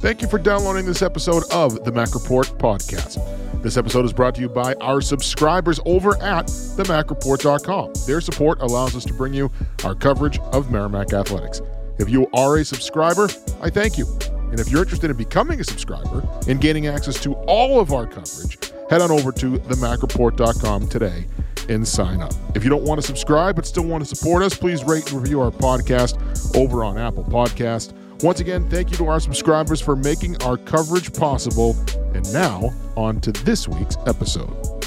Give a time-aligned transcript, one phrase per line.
[0.00, 3.18] Thank you for downloading this episode of the Mack Report podcast.
[3.62, 7.92] This episode is brought to you by our subscribers over at themackreport.com.
[8.06, 9.50] Their support allows us to bring you
[9.84, 11.60] our coverage of Merrimack Athletics.
[11.98, 13.28] If you are a subscriber,
[13.60, 14.06] I thank you.
[14.50, 18.06] And if you're interested in becoming a subscriber and gaining access to all of our
[18.06, 18.58] coverage,
[18.88, 21.26] head on over to themackreport.com today
[21.68, 22.32] and sign up.
[22.54, 25.20] If you don't want to subscribe but still want to support us, please rate and
[25.20, 27.92] review our podcast over on Apple Podcast.
[28.22, 31.74] Once again, thank you to our subscribers for making our coverage possible.
[32.14, 34.79] And now, on to this week's episode.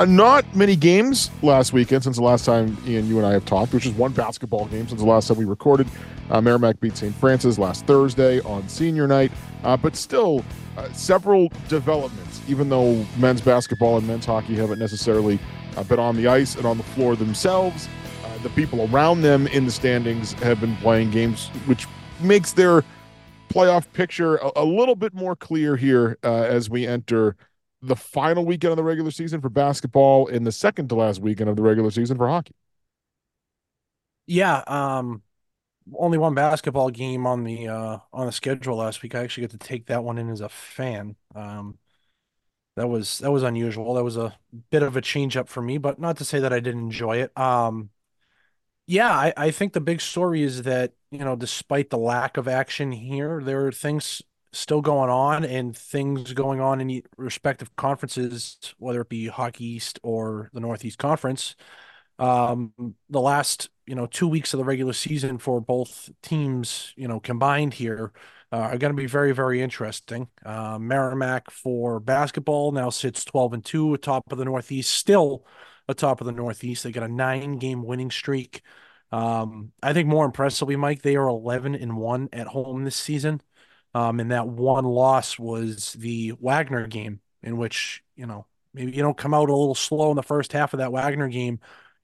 [0.00, 3.44] Uh, not many games last weekend since the last time Ian, you and I have
[3.44, 5.86] talked, which is one basketball game since the last time we recorded.
[6.30, 7.14] Uh, Merrimack beat St.
[7.14, 9.30] Francis last Thursday on senior night,
[9.62, 10.42] uh, but still
[10.78, 15.38] uh, several developments, even though men's basketball and men's hockey haven't necessarily
[15.76, 17.86] uh, been on the ice and on the floor themselves.
[18.42, 21.86] The people around them in the standings have been playing games, which
[22.22, 22.84] makes their
[23.50, 27.36] playoff picture a, a little bit more clear here as we enter
[27.82, 31.48] the final weekend of the regular season for basketball and the second to last weekend
[31.50, 32.54] of the regular season for hockey.
[34.26, 35.22] Yeah, um
[35.94, 39.14] only one basketball game on the uh on the schedule last week.
[39.14, 41.16] I actually got to take that one in as a fan.
[41.34, 41.78] Um
[42.76, 43.94] that was that was unusual.
[43.94, 44.38] That was a
[44.70, 47.18] bit of a change up for me, but not to say that I didn't enjoy
[47.18, 47.36] it.
[47.38, 47.90] Um
[48.86, 52.48] yeah, I, I think the big story is that, you know, despite the lack of
[52.48, 58.58] action here, there are things still going on and things going on in respective conferences,
[58.78, 61.54] whether it be Hockey East or the Northeast Conference.
[62.18, 62.72] Um,
[63.08, 67.20] the last, you know, two weeks of the regular season for both teams, you know,
[67.20, 68.12] combined here
[68.52, 70.28] uh, are going to be very, very interesting.
[70.44, 75.46] Uh, Merrimack for basketball now sits 12 and 2 atop of the Northeast, still
[75.88, 76.84] atop of the Northeast.
[76.84, 78.62] They got a nine game winning streak.
[79.12, 83.40] Um, I think more impressively, Mike, they are 11 and 1 at home this season.
[83.94, 89.02] Um, and that one loss was the Wagner game, in which, you know, maybe you
[89.02, 91.58] don't come out a little slow in the first half of that Wagner game.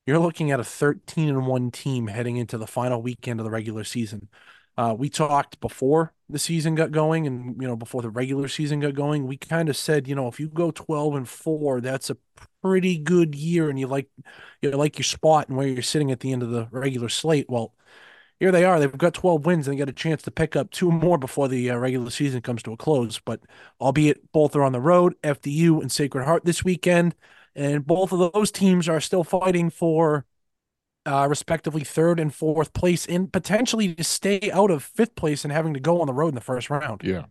[0.06, 3.50] You're looking at a 13 and 1 team heading into the final weekend of the
[3.50, 4.28] regular season.
[4.76, 8.80] Uh, we talked before the season got going and you know before the regular season
[8.80, 12.10] got going we kind of said you know if you go 12 and 4 that's
[12.10, 12.16] a
[12.62, 14.08] pretty good year and you like
[14.60, 17.47] you like your spot and where you're sitting at the end of the regular slate
[17.48, 17.72] well
[18.38, 18.78] here they are.
[18.78, 21.48] They've got 12 wins and they got a chance to pick up two more before
[21.48, 23.19] the uh, regular season comes to a close.
[23.19, 23.41] But
[23.80, 27.14] albeit both are on the road, FDU and Sacred Heart this weekend,
[27.54, 30.26] and both of those teams are still fighting for
[31.06, 35.53] uh, respectively third and fourth place, and potentially to stay out of fifth place and
[35.53, 37.03] having to go on the road in the first round.
[37.04, 37.26] Yeah.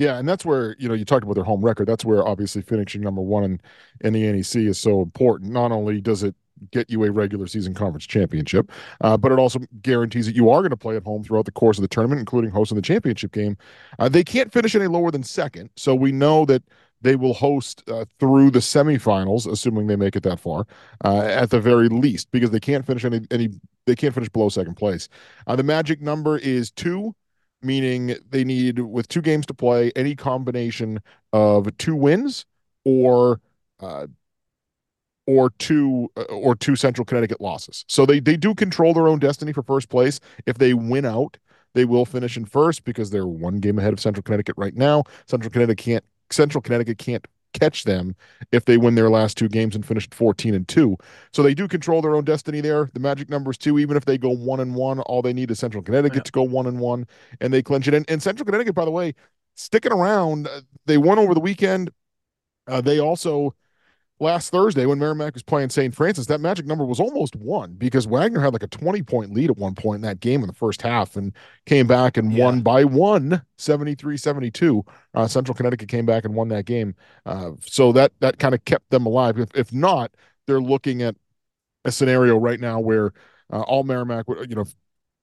[0.00, 1.86] Yeah, and that's where you know you talked about their home record.
[1.86, 3.60] That's where obviously finishing number one in,
[4.00, 5.52] in the NEC is so important.
[5.52, 6.34] Not only does it
[6.70, 10.60] get you a regular season conference championship, uh, but it also guarantees that you are
[10.60, 13.32] going to play at home throughout the course of the tournament, including hosting the championship
[13.32, 13.56] game.
[13.98, 16.62] Uh, they can't finish any lower than second, so we know that
[17.02, 20.66] they will host uh, through the semifinals, assuming they make it that far,
[21.04, 23.50] uh, at the very least, because they can't finish any any
[23.86, 25.08] they can't finish below second place.
[25.46, 27.14] Uh, the magic number is two.
[27.62, 31.00] Meaning they need, with two games to play, any combination
[31.32, 32.44] of two wins
[32.84, 33.40] or
[33.80, 34.06] uh,
[35.26, 37.84] or two uh, or two Central Connecticut losses.
[37.88, 40.20] So they they do control their own destiny for first place.
[40.46, 41.38] If they win out,
[41.74, 45.04] they will finish in first because they're one game ahead of Central Connecticut right now.
[45.26, 48.14] Central Connecticut can't Central Connecticut can't catch them
[48.52, 50.96] if they win their last two games and finish 14 and 2.
[51.32, 52.90] So they do control their own destiny there.
[52.92, 55.50] The magic number is 2 even if they go 1 and 1, all they need
[55.50, 56.22] is Central Connecticut yeah.
[56.22, 57.06] to go 1 and 1
[57.40, 57.94] and they clinch it.
[57.94, 59.14] And, and Central Connecticut by the way,
[59.54, 61.90] sticking around, uh, they won over the weekend.
[62.66, 63.54] Uh, they also
[64.18, 65.94] last Thursday when Merrimack was playing St.
[65.94, 69.50] Francis, that magic number was almost one because Wagner had like a 20 point lead
[69.50, 71.32] at one point in that game in the first half and
[71.66, 72.44] came back and yeah.
[72.44, 74.84] won by one 73 72.
[75.14, 76.94] Uh, Central Connecticut came back and won that game.
[77.24, 79.38] Uh, so that that kind of kept them alive.
[79.38, 80.12] If, if not,
[80.46, 81.16] they're looking at
[81.84, 83.12] a scenario right now where
[83.52, 84.64] uh, all Merrimack, would, you know,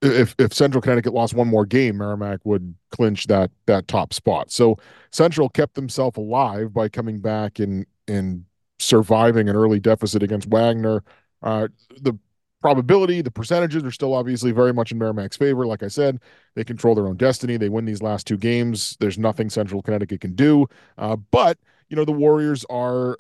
[0.02, 4.52] if if Central Connecticut lost one more game, Merrimack would clinch that that top spot.
[4.52, 4.78] So
[5.12, 8.46] Central kept themselves alive by coming back and and
[8.84, 11.04] surviving an early deficit against Wagner.
[11.42, 11.68] Uh,
[12.02, 12.18] the
[12.62, 15.66] probability, the percentages are still obviously very much in Merrimack's favor.
[15.66, 16.20] Like I said,
[16.56, 17.58] they control their own destiny.
[17.58, 18.98] They win these last two games.
[19.00, 20.68] There's nothing Central Connecticut can do.
[20.98, 21.58] Uh, but
[21.90, 23.18] you know the Warriors are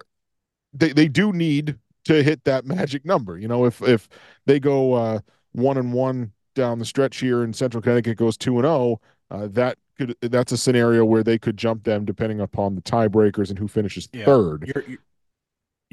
[0.74, 3.38] they they do need to hit that magic number.
[3.38, 4.07] You know, if if
[4.45, 5.19] they go uh,
[5.51, 9.01] one and one down the stretch here, and Central Connecticut goes two and zero, oh,
[9.30, 13.50] uh, that could that's a scenario where they could jump them depending upon the tiebreakers
[13.50, 14.25] and who finishes yeah.
[14.25, 14.71] third.
[14.74, 14.98] You're,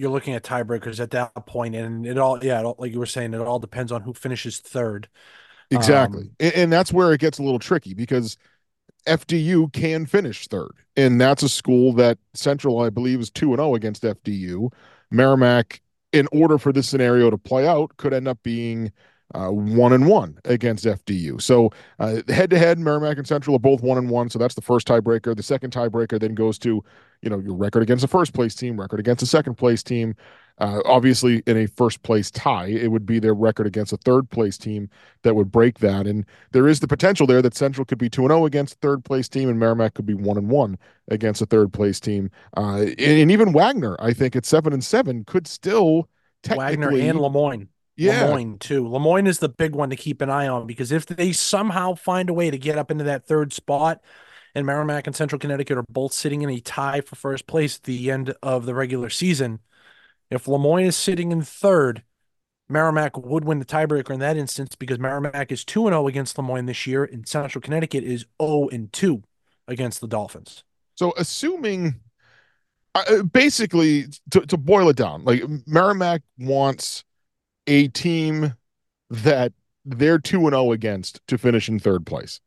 [0.01, 3.35] you're looking at tiebreakers at that point, and it all yeah, like you were saying,
[3.35, 5.09] it all depends on who finishes third.
[5.71, 8.39] Exactly, um, and, and that's where it gets a little tricky because
[9.07, 13.59] FDU can finish third, and that's a school that Central, I believe, is two and
[13.59, 14.73] zero oh against FDU.
[15.11, 15.83] Merrimack,
[16.13, 18.91] in order for this scenario to play out, could end up being
[19.35, 21.43] uh, one and one against FDU.
[21.43, 24.31] So head to head, Merrimack and Central are both one and one.
[24.31, 25.37] So that's the first tiebreaker.
[25.37, 26.83] The second tiebreaker then goes to,
[27.23, 30.15] you know, your record against a first place team, record against a second place team.
[30.59, 34.29] Uh, obviously, in a first place tie, it would be their record against a third
[34.29, 34.91] place team
[35.23, 36.07] that would break that.
[36.07, 38.75] And there is the potential there that Central could be two and zero oh against
[38.75, 40.79] a third place team, and Merrimack could be one and one
[41.09, 42.31] against a third place team.
[42.59, 46.11] Uh, and, and, even Wagner, I think, at seven and seven, could still
[46.47, 47.69] Wagner and Le Moyne.
[47.97, 48.25] Yeah.
[48.25, 48.87] Le Moyne too.
[48.87, 51.95] Le Moyne is the big one to keep an eye on because if they somehow
[51.95, 54.03] find a way to get up into that third spot,
[54.55, 57.85] and Merrimack and Central Connecticut are both sitting in a tie for first place at
[57.85, 59.61] the end of the regular season.
[60.31, 62.03] If Le Moyne is sitting in third,
[62.69, 66.45] Merrimack would win the tiebreaker in that instance because Merrimack is 2 0 against Le
[66.45, 69.23] Moyne this year, and Central Connecticut is 0 2
[69.67, 70.65] against the Dolphins.
[70.95, 72.01] So, assuming
[72.95, 77.05] uh, basically to, to boil it down, like Merrimack wants
[77.67, 78.55] a team
[79.11, 79.53] that
[79.85, 82.41] they're 2 0 against to finish in third place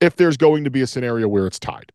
[0.00, 1.92] if there's going to be a scenario where it's tied.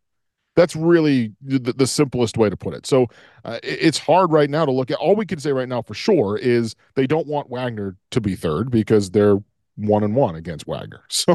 [0.56, 2.86] That's really the, the simplest way to put it.
[2.86, 3.08] So
[3.44, 4.98] uh, it's hard right now to look at.
[4.98, 8.36] All we can say right now for sure is they don't want Wagner to be
[8.36, 9.38] third because they're
[9.76, 11.02] one and one against Wagner.
[11.08, 11.34] So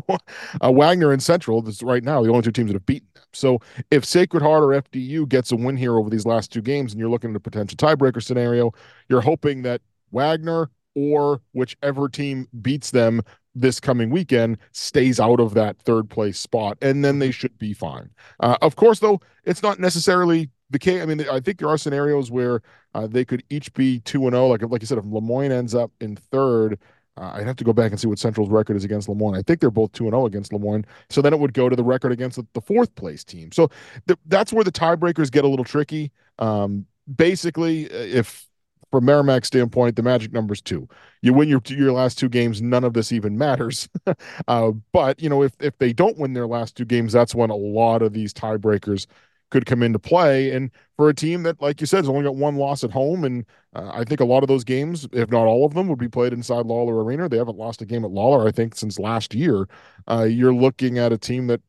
[0.61, 3.23] uh, Wagner and Central is right now the only two teams that have beaten them.
[3.33, 3.59] So
[3.91, 6.99] if Sacred Heart or FDU gets a win here over these last two games, and
[6.99, 8.71] you're looking at a potential tiebreaker scenario,
[9.09, 9.81] you're hoping that
[10.11, 13.21] Wagner or whichever team beats them
[13.55, 17.73] this coming weekend stays out of that third place spot, and then they should be
[17.73, 18.09] fine.
[18.39, 21.01] Uh, of course, though, it's not necessarily the case.
[21.01, 22.61] I mean, I think there are scenarios where
[22.93, 24.45] uh, they could each be two and zero.
[24.45, 24.47] Oh.
[24.47, 26.79] Like like you said, if Le Moyne ends up in third.
[27.17, 29.35] Uh, I'd have to go back and see what Central's record is against Le Moyne.
[29.35, 30.85] I think they're both 2 0 against Le Moyne.
[31.09, 33.51] So then it would go to the record against the, fourth place team.
[33.51, 33.69] So
[34.07, 36.13] th- that's where the tiebreakers get a little tricky.
[36.37, 38.48] Um, basically, if
[38.91, 40.87] from Merrimack's standpoint, the magic number's two.
[41.21, 43.87] You win your your last two games, none of this even matters.
[44.47, 47.49] uh, but you know, if if they don't win their last two games, that's when
[47.49, 49.05] a lot of these tiebreakers
[49.49, 50.51] could come into play.
[50.51, 53.23] And for a team that, like you said, has only got one loss at home,
[53.23, 53.45] and
[53.75, 56.07] uh, I think a lot of those games, if not all of them, would be
[56.07, 57.29] played inside Lawler Arena.
[57.29, 59.67] They haven't lost a game at Lawler, I think, since last year.
[60.09, 61.61] Uh, you're looking at a team that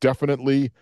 [0.00, 0.72] definitely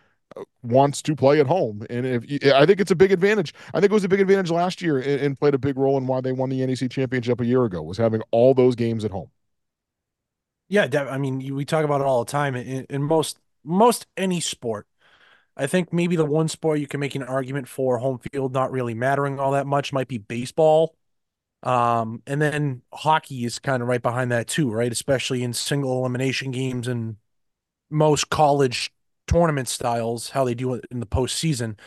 [0.63, 1.87] wants to play at home.
[1.91, 2.25] And if
[2.55, 3.55] I think it's a big advantage.
[3.75, 5.97] I think it was a big advantage last year and, and, played a big role
[5.99, 9.05] in why they won the NEC championship a year ago was having all those games
[9.05, 9.31] at home.
[10.69, 14.41] Yeah, I mean, we talk about it all the time in, in most most any
[14.41, 14.87] sport.
[15.57, 18.71] I think maybe the one sport you can make an argument for home field not
[18.71, 20.97] really mattering all that much might be baseball.
[21.63, 24.91] Um, and then hockey is kind of right behind that too, right?
[24.91, 27.17] Especially in single elimination games and
[27.91, 28.93] most college
[29.31, 31.79] tournament styles, how they do it in the postseason,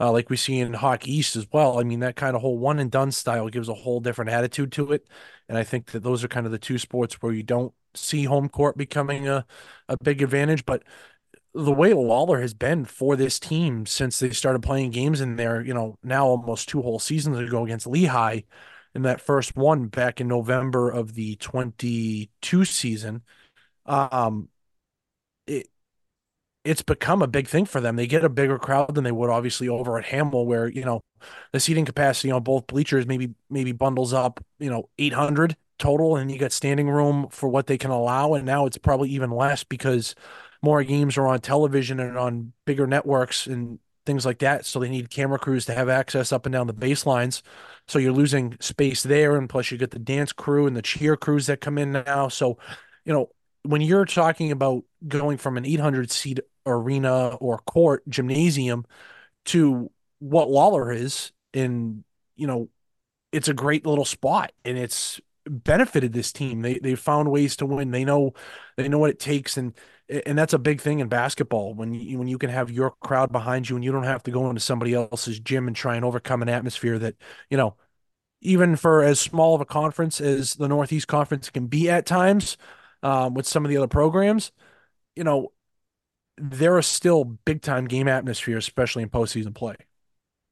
[0.00, 1.78] uh, like we see in Hockey East as well.
[1.78, 4.72] I mean, that kind of whole one and done style gives a whole different attitude
[4.72, 5.06] to it.
[5.48, 8.24] And I think that those are kind of the two sports where you don't see
[8.24, 9.46] home court becoming a,
[9.88, 10.64] a big advantage.
[10.66, 10.82] But
[11.54, 15.60] the way Lawler has been for this team since they started playing games in there,
[15.62, 18.40] you know, now almost two whole seasons ago against Lehigh
[18.94, 23.22] in that first one back in November of the 22 season.
[23.86, 24.48] Um,
[26.64, 27.96] it's become a big thing for them.
[27.96, 31.00] They get a bigger crowd than they would obviously over at Hamel, where you know
[31.52, 36.30] the seating capacity on both bleachers maybe maybe bundles up you know 800 total, and
[36.30, 38.34] you got standing room for what they can allow.
[38.34, 40.14] And now it's probably even less because
[40.62, 44.66] more games are on television and on bigger networks and things like that.
[44.66, 47.42] So they need camera crews to have access up and down the baselines.
[47.86, 51.16] So you're losing space there, and plus you get the dance crew and the cheer
[51.16, 52.28] crews that come in now.
[52.28, 52.58] So
[53.04, 53.30] you know
[53.68, 58.86] when you're talking about going from an 800 seat arena or court gymnasium
[59.44, 62.02] to what Lawler is and
[62.34, 62.70] you know
[63.30, 66.62] it's a great little spot and it's benefited this team.
[66.62, 67.90] They they found ways to win.
[67.90, 68.32] They know
[68.78, 69.74] they know what it takes and
[70.08, 73.30] and that's a big thing in basketball when you when you can have your crowd
[73.30, 76.06] behind you and you don't have to go into somebody else's gym and try and
[76.06, 77.16] overcome an atmosphere that
[77.50, 77.76] you know
[78.40, 82.56] even for as small of a conference as the Northeast Conference can be at times
[83.02, 84.52] um, with some of the other programs,
[85.16, 85.52] you know,
[86.36, 89.76] there are still big time game atmosphere, especially in postseason play.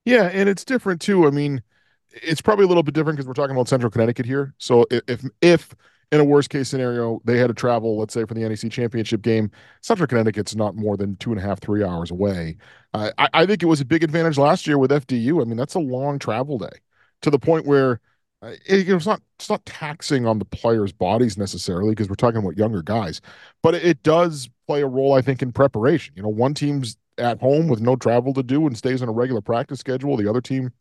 [0.04, 1.26] Yeah, and it's different too.
[1.26, 1.62] I mean,
[2.10, 4.54] it's probably a little bit different because we're talking about Central Connecticut here.
[4.58, 5.74] So if if
[6.12, 9.22] in a worst case scenario they had to travel, let's say for the NEC championship
[9.22, 9.50] game,
[9.82, 12.56] Central Connecticut's not more than two and a half, three hours away.
[12.94, 15.42] Uh, I, I think it was a big advantage last year with FDU.
[15.42, 16.80] I mean, that's a long travel day
[17.22, 18.00] to the point where
[18.46, 22.56] it, it's not it's not taxing on the players' bodies necessarily because we're talking about
[22.56, 23.20] younger guys,
[23.62, 26.14] but it, it does play a role, I think, in preparation.
[26.16, 29.12] You know, one team's at home with no travel to do and stays on a
[29.12, 30.16] regular practice schedule.
[30.16, 30.72] The other team,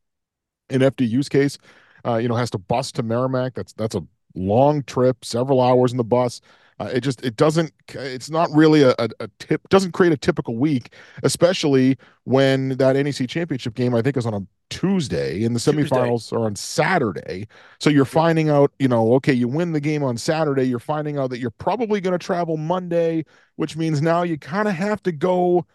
[0.70, 1.58] in FDU's case,
[2.06, 3.54] uh, you know, has to bus to Merrimack.
[3.54, 4.04] That's that's a
[4.36, 6.42] long trip, several hours in the bus.
[6.80, 10.18] Uh, it just it doesn't it's not really a, a, a, tip doesn't create a
[10.18, 15.56] typical week, especially when that NEC championship game I think is on a Tuesday and
[15.56, 16.36] the semifinals Tuesday.
[16.36, 17.48] are on Saturday.
[17.80, 21.18] So you're finding out, you know, okay, you win the game on Saturday, you're finding
[21.18, 23.24] out that you're probably going to travel Monday,
[23.56, 25.66] which means now you kind of have to go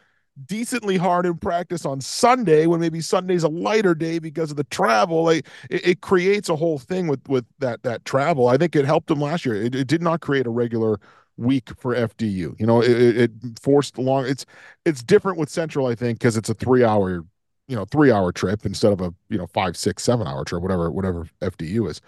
[0.47, 4.65] decently hard in practice on Sunday when maybe Sunday's a lighter day because of the
[4.65, 5.25] travel.
[5.25, 8.49] Like, it, it, creates a whole thing with with that that travel.
[8.49, 9.55] I think it helped them last year.
[9.55, 11.01] It, it did not create a regular
[11.37, 12.59] week for FDU.
[12.59, 14.27] You know, it, it forced long.
[14.27, 14.47] It's
[14.85, 17.25] it's different with Central, I think, because it's a three hour
[17.71, 20.61] you know three hour trip instead of a you know five six seven hour trip
[20.61, 22.01] whatever whatever fdu is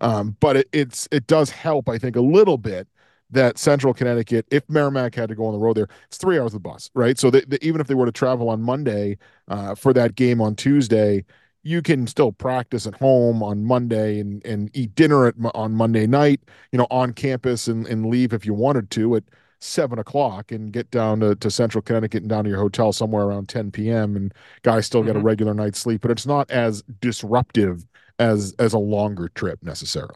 [0.00, 2.88] um, but it, it's it does help i think a little bit
[3.32, 6.54] that Central Connecticut, if Merrimack had to go on the road there, it's three hours
[6.54, 7.18] of the bus, right?
[7.18, 9.18] So they, they, even if they were to travel on Monday
[9.48, 11.24] uh, for that game on Tuesday,
[11.62, 16.06] you can still practice at home on Monday and, and eat dinner at, on Monday
[16.06, 16.40] night,
[16.72, 19.24] you know, on campus and, and leave if you wanted to at
[19.60, 23.24] seven o'clock and get down to, to Central Connecticut and down to your hotel somewhere
[23.24, 24.16] around 10 p.m.
[24.16, 24.32] and
[24.62, 25.08] guys still mm-hmm.
[25.08, 25.26] get a mm-hmm.
[25.26, 27.86] regular night's sleep, but it's not as disruptive
[28.18, 30.14] as as a longer trip necessarily.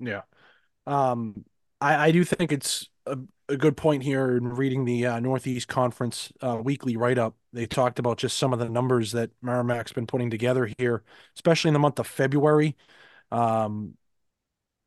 [0.00, 0.22] Yeah.
[0.86, 1.44] Um,
[1.82, 5.68] I, I do think it's a, a good point here in reading the uh, Northeast
[5.68, 7.34] Conference uh, weekly write up.
[7.52, 11.02] They talked about just some of the numbers that Merrimack's been putting together here,
[11.36, 12.76] especially in the month of February.
[13.32, 13.94] Um,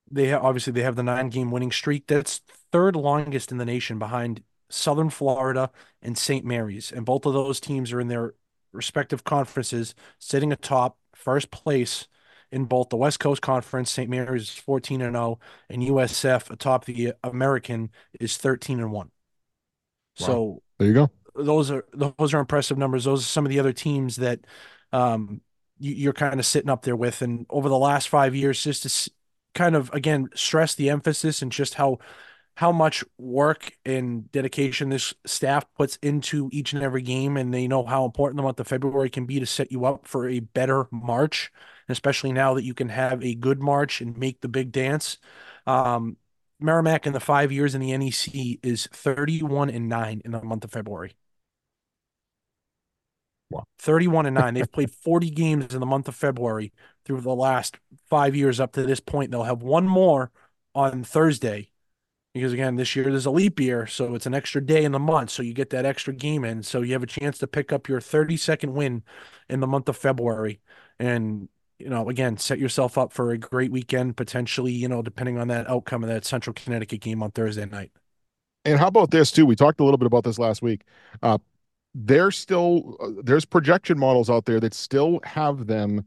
[0.10, 3.66] they ha- obviously they have the nine game winning streak that's third longest in the
[3.66, 5.72] nation behind Southern Florida
[6.02, 6.46] and St.
[6.46, 8.34] Mary's, and both of those teams are in their
[8.72, 12.08] respective conferences, sitting atop first place
[12.56, 13.92] in both the West Coast Conference.
[13.92, 14.10] St.
[14.10, 19.08] Mary's is 14 and 0, and USF atop the American is 13 and 1.
[19.08, 19.12] Wow.
[20.26, 21.12] So there you go.
[21.36, 23.04] Those are those are impressive numbers.
[23.04, 24.40] Those are some of the other teams that
[24.94, 25.42] um,
[25.80, 27.22] you, are kind of sitting up there with.
[27.22, 29.12] And over the last five years, just to
[29.54, 31.98] kind of again stress the emphasis and just how
[32.56, 37.68] how much work and dedication this staff puts into each and every game, and they
[37.68, 40.40] know how important the month of February can be to set you up for a
[40.40, 41.52] better March
[41.90, 45.18] especially now that you can have a good March and make the big dance.
[45.68, 46.18] Um,
[46.60, 50.64] Merrimack in the five years in the NEC is 31 and 9 in the month
[50.64, 51.16] of February.
[53.50, 53.66] Wow.
[53.80, 54.54] 31 and 9.
[54.54, 56.74] They've played 40 games in the month of February
[57.06, 57.78] through the last
[58.10, 59.32] five years up to this point.
[59.32, 60.32] They'll have one more
[60.74, 61.70] on Thursday
[62.36, 65.00] because again this year there's a leap year so it's an extra day in the
[65.00, 67.74] month so you get that extra game in so you have a chance to pick
[67.74, 69.02] up your 32nd win
[69.50, 70.60] in the month of february
[71.00, 71.50] and
[71.80, 75.50] you know, again, set yourself up for a great weekend, potentially, you know, depending on
[75.50, 77.92] that outcome of that Central Connecticut game on Thursday night.
[78.64, 79.46] And how about this too?
[79.46, 80.84] We talked a little bit about this last week.
[81.22, 81.38] Uh,
[81.94, 86.06] there's still uh, there's projection models out there that still have them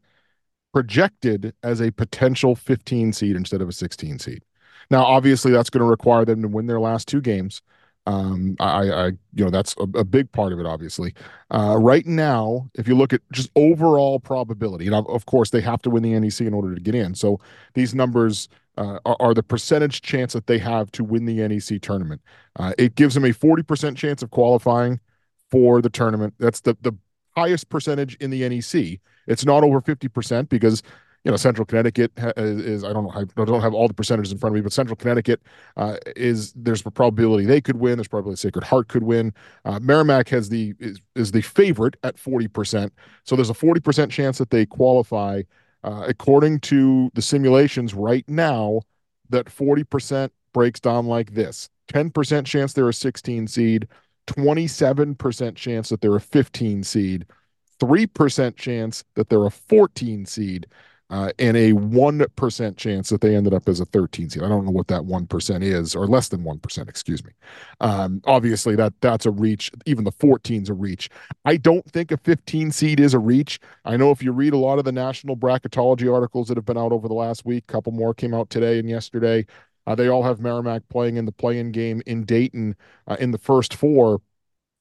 [0.73, 4.43] projected as a potential 15 seed instead of a 16 seed.
[4.91, 7.63] Now, obviously, that's going to require them to win their last two games.
[8.07, 11.13] Um, I, I, you know, that's a, a big part of it, obviously.
[11.51, 15.83] Uh, right now, if you look at just overall probability, and of course they have
[15.83, 17.15] to win the NEC in order to get in.
[17.15, 17.39] So
[17.75, 21.83] these numbers uh, are, are, the percentage chance that they have to win the NEC
[21.83, 22.23] tournament.
[22.57, 25.01] Uh, it gives them a 40% chance of qualifying
[25.51, 26.33] for the tournament.
[26.39, 26.97] That's the, the
[27.37, 29.01] highest percentage in the NEC.
[29.27, 30.83] It's not over 50% because
[31.29, 34.39] you know, Central Connecticut is, I don't know, I don't have all the percentages in
[34.39, 35.43] front of me, but Central Connecticut
[35.77, 37.99] uh, is there's a probability they could win.
[37.99, 39.35] There's probably Sacred Heart could win.
[39.67, 42.91] Uh, Merrimack has the is, is the favorite at 40%.
[43.25, 45.43] So there's a 40% chance that they qualify.
[45.85, 48.81] Uh, according to the simulations right now,
[49.29, 53.87] that 40% breaks down like this 10% chance they're a 16 seed,
[54.29, 57.27] 27% chance that they're a 15 seed,
[57.79, 60.67] 3% chance that they're a 14 seed
[61.11, 64.43] uh, and a 1% chance that they ended up as a 13 seed.
[64.43, 67.33] I don't know what that 1% is, or less than 1%, excuse me.
[67.81, 69.71] Um, obviously, that that's a reach.
[69.87, 71.09] Even the 14's a reach.
[71.47, 73.59] I don't think a 15 seed is a reach.
[73.85, 76.79] I know if you read a lot of the national bracketology articles that have been
[76.79, 79.47] out over the last week, a couple more came out today and yesterday.
[79.87, 83.39] Uh, they all have Merrimack playing in the play-in game in Dayton uh, in the
[83.39, 84.21] first four.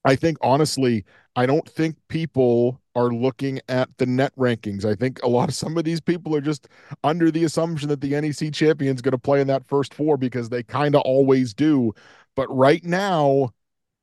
[0.03, 1.05] I think honestly,
[1.37, 4.83] I don't think people are looking at the net rankings.
[4.83, 6.67] I think a lot of some of these people are just
[7.03, 10.17] under the assumption that the NEC champion is going to play in that first four
[10.17, 11.93] because they kind of always do.
[12.35, 13.51] But right now,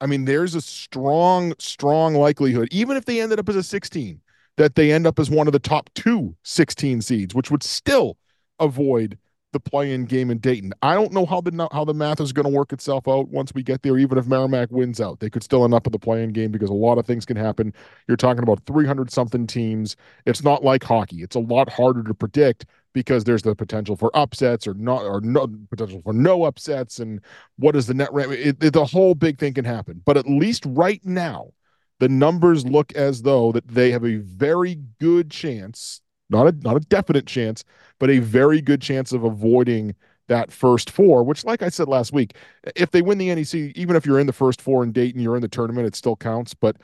[0.00, 4.20] I mean, there's a strong, strong likelihood, even if they ended up as a 16,
[4.58, 8.16] that they end up as one of the top two 16 seeds, which would still
[8.60, 9.18] avoid
[9.54, 10.74] the play-in game in Dayton.
[10.82, 13.54] I don't know how the how the math is going to work itself out once
[13.54, 13.96] we get there.
[13.96, 16.68] Even if Merrimack wins out, they could still end up in the play-in game because
[16.68, 17.72] a lot of things can happen.
[18.06, 19.96] You're talking about 300 something teams.
[20.26, 21.22] It's not like hockey.
[21.22, 25.22] It's a lot harder to predict because there's the potential for upsets or not or
[25.22, 27.20] no potential for no upsets and
[27.56, 28.30] what is the net rate?
[28.30, 30.02] It, it, the whole big thing can happen.
[30.04, 31.52] But at least right now,
[32.00, 36.76] the numbers look as though that they have a very good chance not a not
[36.76, 37.64] a definite chance,
[37.98, 39.94] but a very good chance of avoiding
[40.28, 42.34] that first four, which, like I said last week,
[42.76, 45.36] if they win the NEC, even if you're in the first four in Dayton, you're
[45.36, 46.54] in the tournament, it still counts.
[46.54, 46.76] But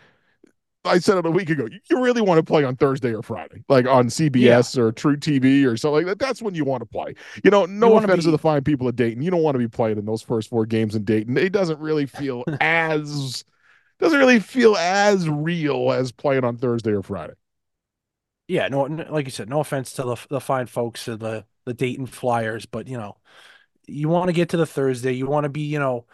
[0.85, 3.62] I said it a week ago, you really want to play on Thursday or Friday,
[3.68, 4.82] like on CBS yeah.
[4.82, 6.18] or truTV or something like that.
[6.18, 7.14] That's when you want to play.
[7.44, 8.25] You know, no you offense be...
[8.25, 9.23] to the fine people at Dayton.
[9.23, 11.37] You don't want to be playing in those first four games in Dayton.
[11.37, 13.44] It doesn't really feel as
[13.99, 17.35] doesn't really feel as real as playing on Thursday or Friday
[18.50, 21.73] yeah, no, like you said, no offense to the the fine folks of the the
[21.73, 23.16] Dayton Flyers, but you know,
[23.87, 26.07] you want to get to the Thursday, you want to be, you know,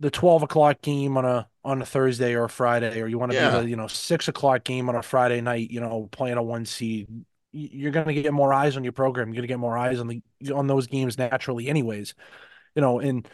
[0.00, 3.30] the twelve o'clock game on a on a Thursday or a Friday, or you want
[3.30, 3.50] to yeah.
[3.50, 6.42] be the you know six o'clock game on a Friday night, you know, playing a
[6.42, 7.06] one seed.
[7.52, 9.28] You're gonna get more eyes on your program.
[9.28, 10.20] You're gonna get more eyes on the
[10.52, 12.14] on those games naturally, anyways.
[12.74, 13.28] You know, and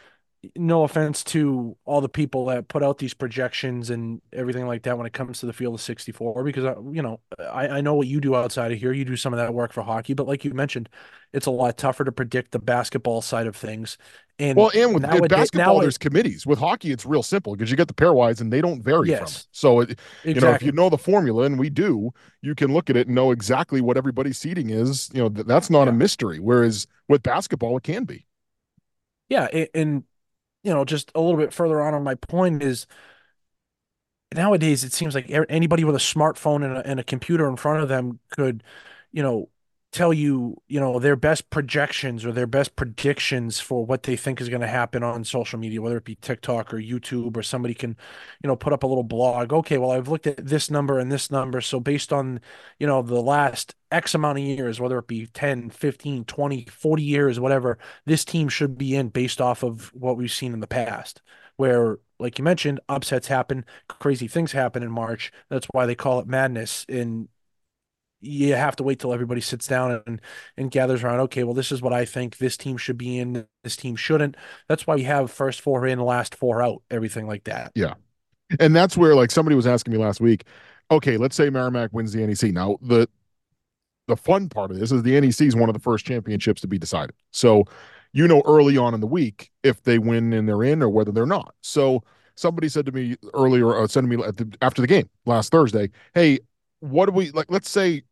[0.57, 4.97] no offense to all the people that put out these projections and everything like that
[4.97, 7.95] when it comes to the field of 64 because I, you know I, I know
[7.95, 8.93] what you do outside of here.
[8.93, 10.89] You do some of that work for hockey but like you mentioned
[11.35, 13.99] it's a lot tougher to predict the basketball side of things.
[14.39, 16.47] And well and with nowadays, basketball nowadays, there's committees.
[16.47, 19.47] With hockey it's real simple because you get the pairwise and they don't vary yes,
[19.53, 20.33] so it, exactly.
[20.33, 23.09] you know if you know the formula and we do you can look at it
[23.09, 25.11] and know exactly what everybody's seating is.
[25.13, 25.91] You know that's not yeah.
[25.91, 28.27] a mystery whereas with basketball it can be.
[29.29, 30.05] Yeah and
[30.63, 32.87] you know, just a little bit further on on my point is
[34.35, 37.83] nowadays it seems like anybody with a smartphone and a, and a computer in front
[37.83, 38.63] of them could,
[39.13, 39.49] you know,
[39.93, 44.41] tell you, you know, their best projections or their best predictions for what they think
[44.41, 47.75] is going to happen on social media, whether it be TikTok or YouTube or somebody
[47.75, 47.97] can,
[48.43, 49.53] you know, put up a little blog.
[49.53, 51.61] Okay, well, I've looked at this number and this number.
[51.61, 52.41] So based on,
[52.79, 57.03] you know, the last X amount of years, whether it be 10, 15, 20, 40
[57.03, 57.77] years, whatever,
[58.07, 61.21] this team should be in based off of what we've seen in the past.
[61.57, 65.33] Where, like you mentioned, upsets happen, crazy things happen in March.
[65.51, 66.87] That's why they call it madness.
[66.89, 67.29] In
[68.21, 70.21] you have to wait till everybody sits down and
[70.57, 71.21] and gathers around.
[71.21, 73.47] Okay, well, this is what I think this team should be in.
[73.65, 74.37] This team shouldn't.
[74.69, 77.73] That's why we have first four in, last four out, everything like that.
[77.75, 77.95] Yeah,
[78.59, 80.45] and that's where like somebody was asking me last week.
[80.91, 82.53] Okay, let's say Merrimack wins the NEC.
[82.53, 83.09] Now the
[84.09, 86.67] the fun part of this is the NEC is one of the first championships to
[86.69, 87.15] be decided.
[87.31, 87.65] So
[88.13, 91.13] you know early on in the week if they win and they're in or whether
[91.13, 91.55] they're not.
[91.63, 92.03] So
[92.35, 96.41] somebody said to me earlier, uh, sending me the, after the game last Thursday, hey,
[96.81, 97.47] what do we like?
[97.51, 98.03] Let's say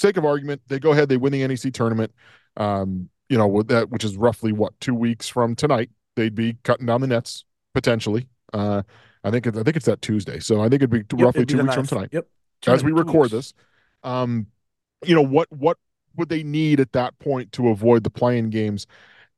[0.00, 2.12] sake of argument, they go ahead, they win the NEC tournament.
[2.56, 6.56] Um, you know, with that, which is roughly what two weeks from tonight, they'd be
[6.64, 8.28] cutting down the nets potentially.
[8.52, 8.82] Uh,
[9.22, 11.42] I think it's, I think it's that Tuesday, so I think it'd be yep, roughly
[11.42, 11.88] it'd be two weeks ninth.
[11.88, 12.08] from tonight.
[12.12, 12.26] Yep.
[12.66, 13.54] As we record this,
[14.02, 14.46] um,
[15.04, 15.78] you know what what
[16.16, 18.86] would they need at that point to avoid the play-in games?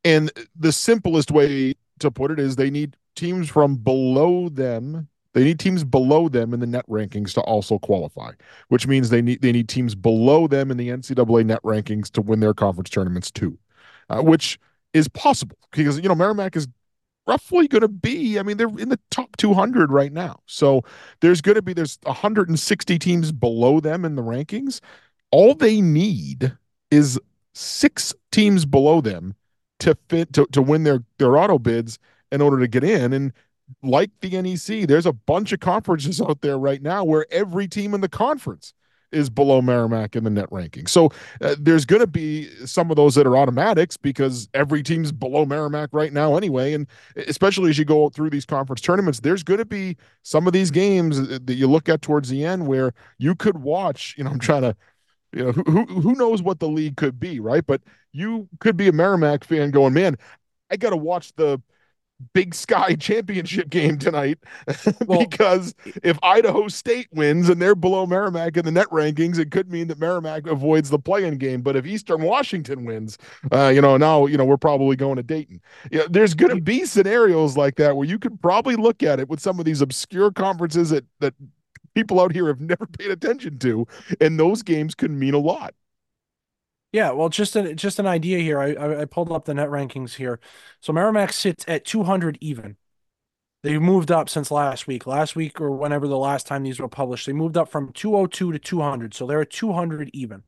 [0.05, 5.45] And the simplest way to put it is they need teams from below them they
[5.45, 8.33] need teams below them in the net rankings to also qualify,
[8.68, 12.21] which means they need they need teams below them in the NCAA net rankings to
[12.21, 13.59] win their conference tournaments too,
[14.11, 14.59] uh, which
[14.92, 16.68] is possible because you know Merrimack is
[17.27, 20.40] roughly going to be i mean they're in the top 200 right now.
[20.47, 20.83] So
[21.21, 24.81] there's going to be there's 160 teams below them in the rankings.
[25.31, 26.57] All they need
[26.90, 27.18] is
[27.55, 29.35] six teams below them
[29.81, 31.99] to fit to, to win their their auto bids
[32.31, 33.12] in order to get in.
[33.12, 33.33] And
[33.82, 37.94] like the NEC, there's a bunch of conferences out there right now where every team
[37.94, 38.74] in the conference
[39.12, 40.87] is below Merrimack in the net ranking.
[40.87, 45.12] So uh, there's going to be some of those that are automatics because every team's
[45.12, 46.72] below Merrimack right now anyway.
[46.72, 46.87] And
[47.28, 50.70] especially as you go through these conference tournaments, there's going to be some of these
[50.70, 54.14] games that you look at towards the end where you could watch.
[54.16, 54.76] You know, I'm trying to.
[55.35, 57.64] You know, who who knows what the league could be, right?
[57.64, 57.80] But
[58.12, 60.18] you could be a Merrimack fan going, man,
[60.70, 61.58] I got to watch the
[62.32, 64.38] Big Sky championship game tonight
[65.06, 69.50] well, because if Idaho State wins and they're below Merrimack in the net rankings, it
[69.50, 71.62] could mean that Merrimack avoids the play-in game.
[71.62, 73.18] But if Eastern Washington wins,
[73.52, 75.61] uh, you know, now you know we're probably going to Dayton.
[75.90, 79.20] You know, there's going to be scenarios like that where you could probably look at
[79.20, 81.35] it with some of these obscure conferences that that
[81.94, 83.87] people out here have never paid attention to,
[84.20, 85.74] and those games can mean a lot.
[86.92, 88.61] Yeah, well, just an just an idea here.
[88.61, 90.38] I I pulled up the net rankings here.
[90.81, 92.76] So Merrimack sits at 200 even.
[93.62, 95.07] They moved up since last week.
[95.07, 98.52] Last week or whenever the last time these were published, they moved up from 202
[98.52, 99.14] to 200.
[99.14, 100.44] So they're at 200 even.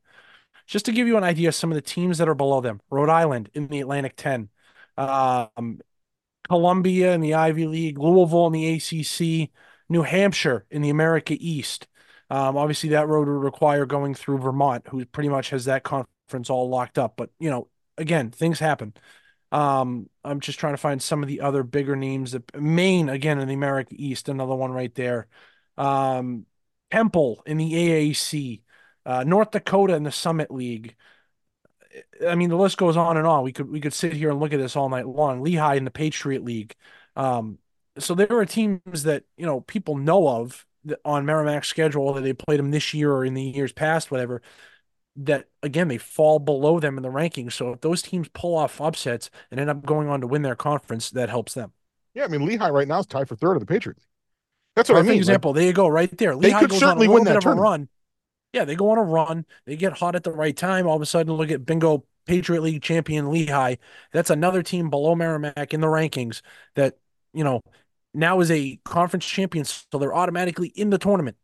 [0.67, 3.11] Just to give you an idea, some of the teams that are below them: Rhode
[3.11, 4.51] Island in the Atlantic 10,
[4.99, 5.81] um,
[6.49, 9.53] Columbia in the Ivy League, Louisville in the ACC,
[9.89, 11.89] New Hampshire in the America East.
[12.31, 16.11] Um, obviously, that road would require going through Vermont, who pretty much has that conference
[16.51, 17.17] all locked up.
[17.17, 18.95] But you know, again, things happen.
[19.53, 22.33] Um, I'm just trying to find some of the other bigger names.
[22.33, 25.29] That Maine again in the America East, another one right there.
[25.77, 26.47] Um,
[26.91, 28.63] Temple in the AAC,
[29.07, 30.97] uh, North Dakota in the Summit League.
[32.27, 33.45] I mean, the list goes on and on.
[33.45, 35.43] We could we could sit here and look at this all night long.
[35.43, 36.75] Lehigh in the Patriot League.
[37.17, 37.59] Um,
[37.99, 40.67] so there are teams that you know people know of
[41.05, 44.43] on Merrimack's schedule that they played them this year or in the years past, whatever.
[45.17, 47.53] That again they fall below them in the rankings.
[47.53, 50.57] So if those teams pull off upsets and end up going on to win their
[50.57, 51.73] conference, that helps them.
[52.15, 54.05] Yeah, I mean Lehigh right now is tied for third of the Patriots.
[54.75, 55.19] That's what Perfect I mean.
[55.19, 55.53] Example.
[55.53, 56.35] Like, there you go, right there.
[56.35, 57.89] they Lehigh could goes certainly on a win that bit of a run.
[58.53, 59.47] Yeah, they go on a run.
[59.67, 60.87] They get hot at the right time.
[60.87, 63.77] All of a sudden, look at bingo Patriot League champion Lehigh.
[64.13, 66.41] That's another team below Merrimack in the rankings
[66.75, 66.97] that,
[67.33, 67.63] you know,
[68.15, 69.65] now is a conference champion.
[69.65, 71.37] So they're automatically in the tournament.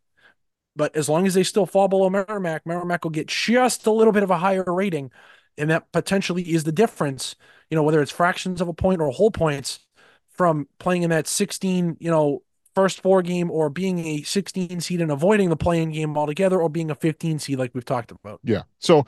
[0.76, 4.12] But as long as they still fall below Merrimack, Merrimack will get just a little
[4.12, 5.10] bit of a higher rating.
[5.58, 7.34] And that potentially is the difference,
[7.70, 9.80] you know, whether it's fractions of a point or whole points
[10.30, 12.42] from playing in that 16, you know,
[12.74, 16.68] first four game or being a 16 seed and avoiding the play-in game altogether or
[16.68, 18.40] being a 15 seed like we've talked about.
[18.44, 18.62] Yeah.
[18.78, 19.04] So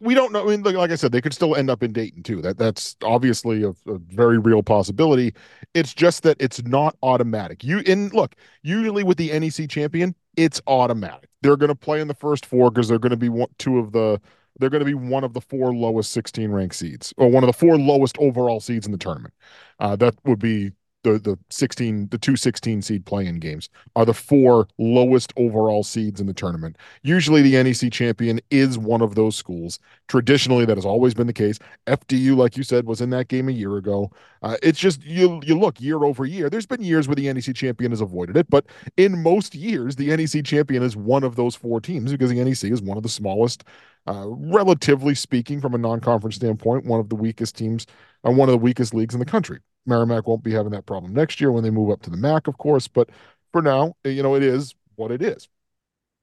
[0.00, 0.44] we, don't know.
[0.44, 2.40] I mean, like, like I said, they could still end up in Dayton too.
[2.40, 5.34] That that's obviously a, a very real possibility.
[5.74, 7.64] It's just that it's not automatic.
[7.64, 11.28] You in look, usually with the NEC champion, it's automatic.
[11.42, 13.78] They're going to play in the first four because they're going to be one, two
[13.78, 14.20] of the.
[14.58, 17.46] They're going to be one of the four lowest 16 ranked seeds, or one of
[17.46, 19.32] the four lowest overall seeds in the tournament.
[19.78, 24.14] Uh, that would be the the 16 the two 16 seed play-in games are the
[24.14, 26.76] four lowest overall seeds in the tournament.
[27.02, 29.78] Usually the nec champion is one of those schools.
[30.08, 31.58] Traditionally that has always been the case.
[31.86, 34.10] Fdu like you said was in that game a year ago.
[34.42, 37.54] Uh, it's just you you look year over year there's been years where the nec
[37.54, 41.54] champion has avoided it but in most years the nec champion is one of those
[41.54, 43.64] four teams because the nec is one of the smallest
[44.06, 47.86] uh, relatively speaking from a non-conference standpoint one of the weakest teams
[48.24, 51.12] and one of the weakest leagues in the country Merrimack won't be having that problem
[51.14, 52.88] next year when they move up to the MAC, of course.
[52.88, 53.10] But
[53.52, 55.48] for now, you know, it is what it is.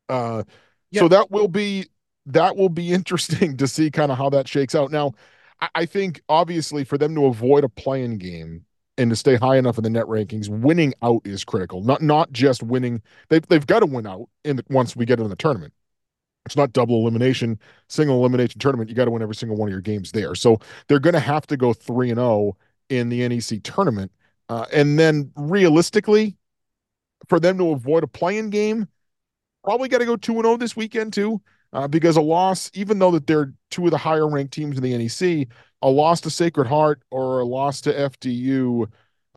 [0.10, 0.43] Uh,
[0.91, 1.02] Yep.
[1.02, 1.88] So that will be
[2.28, 4.91] that will be interesting to see kind of how that shakes out.
[4.91, 5.13] Now,
[5.62, 8.65] I, I think obviously for them to avoid a play-in game
[8.98, 11.84] and to stay high enough in the net rankings, winning out is critical.
[11.84, 13.02] Not not just winning.
[13.30, 15.74] They've they've got to win out in the, once we get in the tournament.
[16.46, 18.89] It's not double elimination, single elimination tournament.
[18.89, 20.34] You got to win every single one of your games there.
[20.34, 22.56] So they're going to have to go three and zero
[22.89, 24.12] in the NEC tournament,
[24.50, 26.38] uh, and then realistically,
[27.28, 28.88] for them to avoid a play-in game,
[29.63, 31.41] probably got to go two and zero this weekend too,
[31.73, 34.84] uh, because a loss, even though that they're two of the higher ranked teams in
[34.84, 35.47] the NEC,
[35.82, 38.89] a loss to Sacred Heart or a loss to FDU.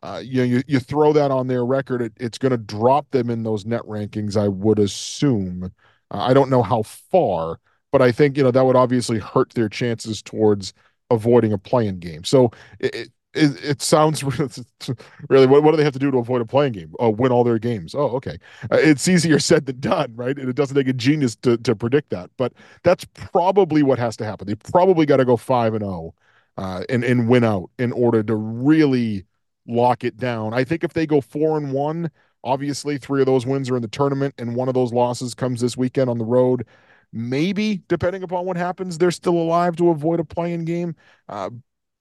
[0.03, 3.11] Uh, you know, you, you throw that on their record, it, it's going to drop
[3.11, 5.65] them in those net rankings, I would assume.
[6.09, 7.59] Uh, I don't know how far,
[7.91, 10.73] but I think you know that would obviously hurt their chances towards
[11.11, 12.23] avoiding a play-in game.
[12.23, 14.23] So it it, it, sounds
[15.29, 16.93] really what, what do they have to do to avoid a play-in game?
[16.99, 17.95] Oh, win all their games.
[17.95, 18.37] Oh, okay.
[18.63, 20.37] Uh, it's easier said than done, right?
[20.37, 24.17] And it doesn't take a genius to to predict that, but that's probably what has
[24.17, 24.47] to happen.
[24.47, 26.13] They probably got to go five and zero
[26.57, 29.25] uh, and and win out in order to really
[29.67, 30.53] lock it down.
[30.53, 32.11] I think if they go four and one
[32.43, 35.61] Obviously, three of those wins are in the tournament, and one of those losses comes
[35.61, 36.65] this weekend on the road.
[37.13, 40.95] Maybe, depending upon what happens, they're still alive to avoid a play-in game.
[41.29, 41.51] Uh,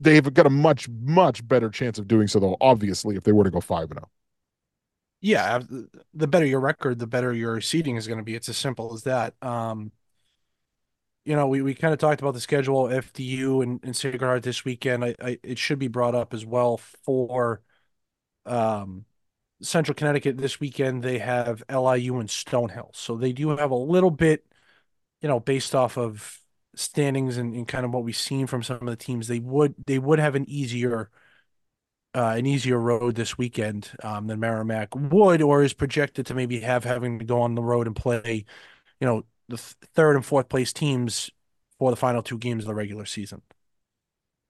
[0.00, 3.44] they've got a much, much better chance of doing so, though, obviously, if they were
[3.44, 4.08] to go 5 and 0.
[5.22, 5.60] Yeah,
[6.14, 8.34] the better your record, the better your seeding is going to be.
[8.34, 9.34] It's as simple as that.
[9.42, 9.92] Um,
[11.24, 14.42] you know, we, we kind of talked about the schedule, FDU and, and Sacred Heart
[14.42, 15.04] this weekend.
[15.04, 17.60] I, I it should be brought up as well for
[18.46, 19.04] um
[19.62, 21.02] Central Connecticut this weekend.
[21.02, 24.46] They have LIU and Stonehill, so they do have a little bit,
[25.20, 26.40] you know, based off of
[26.74, 29.28] standings and, and kind of what we've seen from some of the teams.
[29.28, 31.11] They would they would have an easier
[32.14, 36.61] uh, an easier road this weekend um, than Merrimack would, or is projected to maybe
[36.61, 38.44] have having to go on the road and play,
[39.00, 41.30] you know, the th- third and fourth place teams
[41.78, 43.42] for the final two games of the regular season.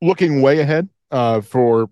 [0.00, 1.90] Looking way ahead uh, for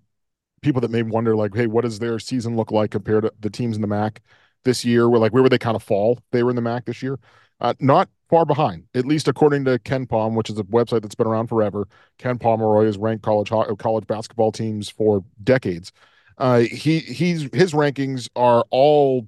[0.63, 3.51] people that may wonder, like, hey, what does their season look like compared to the
[3.51, 4.23] teams in the MAC?
[4.65, 5.09] this year.
[5.09, 6.19] Where like where would they kind of fall?
[6.31, 7.19] They were in the MAC this year.
[7.61, 11.27] Uh, not far behind, at least according to KenPom, which is a website that's been
[11.27, 11.89] around forever.
[12.19, 15.93] Ken Pomeroy has ranked college college basketball teams for decades.
[16.37, 19.27] Uh, he he's his rankings are all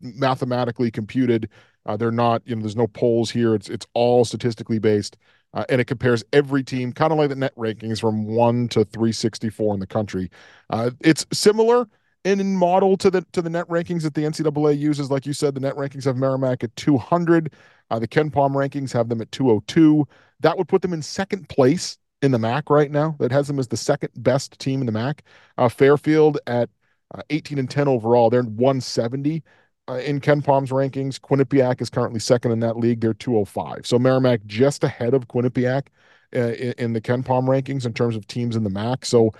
[0.00, 1.48] mathematically computed.
[1.84, 3.54] Uh, they're not, you know, there's no polls here.
[3.54, 5.16] It's it's all statistically based,
[5.54, 8.84] uh, and it compares every team, kind of like the net rankings, from one to
[8.84, 10.30] 364 in the country.
[10.70, 11.88] Uh, it's similar
[12.24, 15.10] in model to the to the net rankings that the NCAA uses.
[15.10, 17.52] Like you said, the net rankings have Merrimack at 200.
[17.90, 20.06] Uh, the Pom rankings have them at 202.
[20.40, 23.16] That would put them in second place in the MAC right now.
[23.18, 25.22] That has them as the second best team in the MAC.
[25.58, 26.70] Uh, Fairfield at
[27.14, 28.30] uh, 18 and 10 overall.
[28.30, 29.42] They're 170
[29.88, 31.20] uh, in Pom's rankings.
[31.20, 33.00] Quinnipiac is currently second in that league.
[33.00, 33.86] They're 205.
[33.86, 35.88] So Merrimack just ahead of Quinnipiac
[36.34, 39.04] uh, in, in, the Pom rankings in terms of teams in the MAC.
[39.04, 39.32] So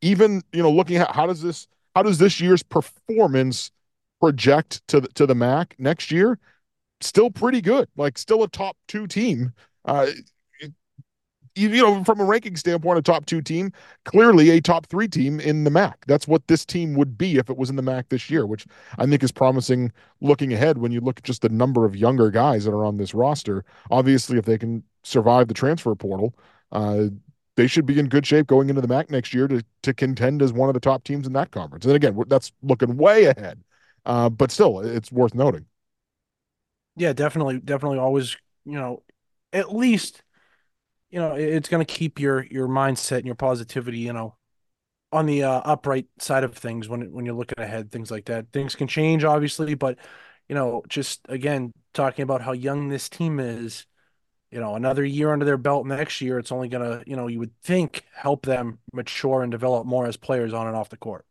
[0.00, 1.66] even you know looking at how does this
[1.98, 3.72] how does this year's performance
[4.20, 6.38] project to the, to the MAC next year?
[7.00, 7.88] Still pretty good.
[7.96, 9.52] Like still a top two team.
[9.84, 10.06] Uh,
[11.56, 13.72] you know, from a ranking standpoint, a top two team,
[14.04, 16.04] clearly a top three team in the MAC.
[16.06, 18.64] That's what this team would be if it was in the MAC this year, which
[18.96, 22.30] I think is promising looking ahead when you look at just the number of younger
[22.30, 23.64] guys that are on this roster.
[23.90, 26.38] Obviously, if they can survive the transfer portal,
[26.70, 27.06] uh,
[27.58, 30.42] they should be in good shape going into the MAC next year to to contend
[30.42, 31.84] as one of the top teams in that conference.
[31.84, 33.60] And again, that's looking way ahead,
[34.06, 35.66] uh, but still, it's worth noting.
[36.94, 39.02] Yeah, definitely, definitely, always, you know,
[39.52, 40.22] at least
[41.10, 44.36] you know it's going to keep your your mindset and your positivity you know
[45.10, 48.52] on the uh, upright side of things when when you're looking ahead things like that
[48.52, 49.98] things can change obviously but
[50.48, 53.86] you know just again talking about how young this team is
[54.50, 57.26] you know another year under their belt next year it's only going to you know
[57.26, 60.96] you would think help them mature and develop more as players on and off the
[60.96, 61.24] court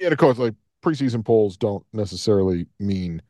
[0.00, 3.22] yeah of course like preseason polls don't necessarily mean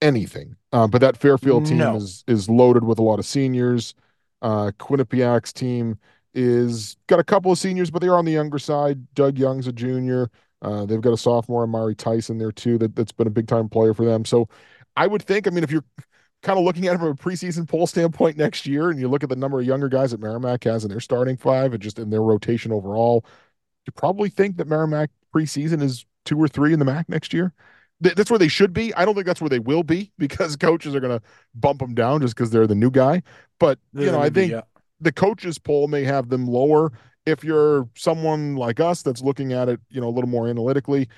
[0.00, 1.96] anything uh, but that fairfield team no.
[1.96, 3.94] is is loaded with a lot of seniors
[4.42, 5.98] uh, Quinnipiac's team
[6.34, 9.12] is got a couple of seniors, but they are on the younger side.
[9.14, 10.30] Doug Young's a junior.
[10.62, 12.78] Uh, they've got a sophomore, Amari Tyson, there too.
[12.78, 14.24] That that's been a big time player for them.
[14.24, 14.48] So
[14.96, 15.46] I would think.
[15.46, 15.84] I mean, if you're
[16.42, 19.22] kind of looking at it from a preseason poll standpoint next year, and you look
[19.22, 21.98] at the number of younger guys that Merrimack has in their starting five, and just
[21.98, 23.24] in their rotation overall,
[23.86, 27.52] you probably think that Merrimack preseason is two or three in the MAC next year
[28.00, 28.94] that's where they should be.
[28.94, 31.24] I don't think that's where they will be because coaches are going to
[31.54, 33.22] bump them down just because they're the new guy.
[33.58, 34.62] But you know, I think yeah.
[35.00, 36.92] the coaches poll may have them lower.
[37.26, 41.08] If you're someone like us that's looking at it, you know, a little more analytically,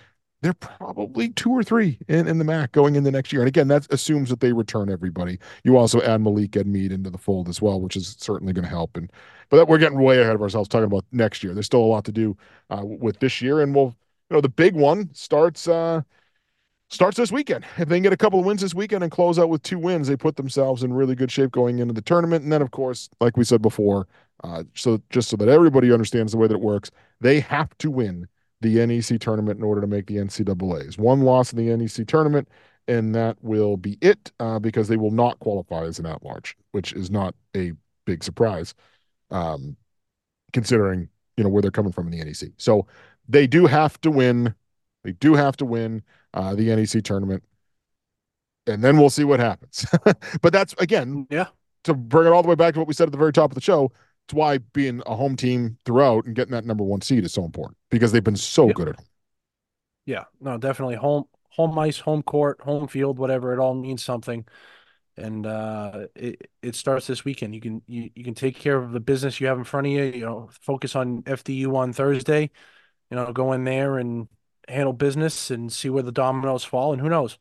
[0.43, 3.43] they're probably two or three in, in the MAC going into next year.
[3.43, 5.39] And again, that assumes that they return everybody.
[5.65, 8.71] You also add Malik Edmead into the fold as well, which is certainly going to
[8.71, 8.97] help.
[8.97, 9.11] And
[9.51, 11.53] but that, we're getting way ahead of ourselves talking about next year.
[11.53, 12.37] There's still a lot to do
[12.71, 13.97] uh, with this year, and we'll,
[14.31, 15.69] you know, the big one starts.
[15.69, 16.03] Uh,
[16.89, 17.65] starts this weekend.
[17.79, 19.79] If they can get a couple of wins this weekend and close out with two
[19.79, 22.43] wins, they put themselves in really good shape going into the tournament.
[22.43, 24.09] And then, of course, like we said before,
[24.43, 27.93] uh, so just so that everybody understands the way that it works, they have to
[27.93, 28.27] win
[28.61, 30.99] the NEC tournament in order to make the NCAA's.
[30.99, 32.49] One loss in the NEC tournament,
[32.89, 36.57] and that will be it uh, because they will not qualify as an at large,
[36.73, 37.73] which is not a
[38.05, 38.75] big surprise,
[39.31, 39.77] um,
[40.53, 42.51] considering you know where they're coming from in the NEC.
[42.59, 42.87] So
[43.29, 44.55] they do have to win.
[45.05, 46.03] They do have to win
[46.35, 47.43] uh, the NEC tournament,
[48.67, 49.87] and then we'll see what happens.
[50.43, 51.47] but that's again, yeah,
[51.85, 53.51] to bring it all the way back to what we said at the very top
[53.51, 53.91] of the show.
[54.31, 57.45] It's why being a home team throughout and getting that number one seed is so
[57.45, 58.77] important because they've been so yep.
[58.77, 59.07] good at home.
[60.07, 63.53] Yeah, no, definitely home home ice, home court, home field, whatever.
[63.53, 64.47] It all means something
[65.17, 67.57] and uh, it it starts this weekend.
[67.57, 69.93] You can you, you can take care of the business you have in front of
[69.93, 70.05] you.
[70.05, 72.53] You know, focus on FDU on Thursday.
[73.11, 74.29] You know, go in there and
[74.69, 76.93] handle business and see where the dominoes fall.
[76.93, 77.37] And who knows?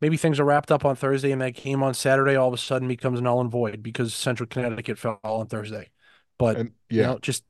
[0.00, 2.58] Maybe things are wrapped up on Thursday and that game on Saturday all of a
[2.58, 5.90] sudden becomes null and void because Central Connecticut fell on Thursday.
[6.38, 6.96] But and, yeah.
[6.96, 7.44] you know, just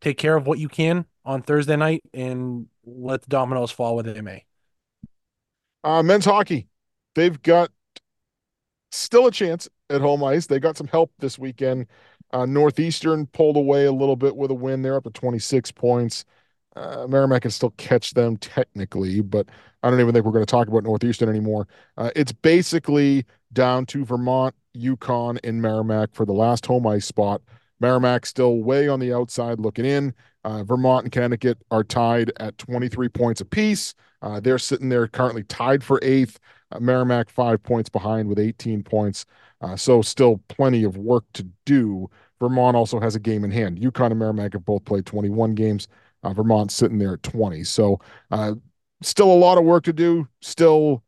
[0.00, 4.04] take care of what you can on Thursday night and let the dominoes fall where
[4.04, 4.44] they may.
[5.84, 6.68] Uh, men's hockey,
[7.14, 7.70] they've got
[8.90, 10.46] still a chance at home ice.
[10.46, 11.86] They got some help this weekend.
[12.32, 14.82] Uh, Northeastern pulled away a little bit with a win.
[14.82, 16.24] They're up to 26 points.
[16.76, 19.48] Uh, Merrimack can still catch them technically, but
[19.82, 21.66] I don't even think we're going to talk about Northeastern anymore.
[21.96, 27.42] Uh, it's basically down to Vermont, UConn, and Merrimack for the last home ice spot.
[27.80, 30.14] Merrimack still way on the outside looking in.
[30.44, 33.94] Uh, Vermont and Connecticut are tied at 23 points apiece.
[34.22, 36.38] Uh, they're sitting there currently tied for eighth.
[36.72, 39.26] Uh, Merrimack five points behind with 18 points.
[39.60, 42.08] Uh, so still plenty of work to do.
[42.38, 43.78] Vermont also has a game in hand.
[43.78, 45.88] UConn and Merrimack have both played 21 games.
[46.22, 47.64] Uh, Vermont's sitting there at 20.
[47.64, 48.54] So uh,
[49.02, 50.28] still a lot of work to do.
[50.40, 51.02] Still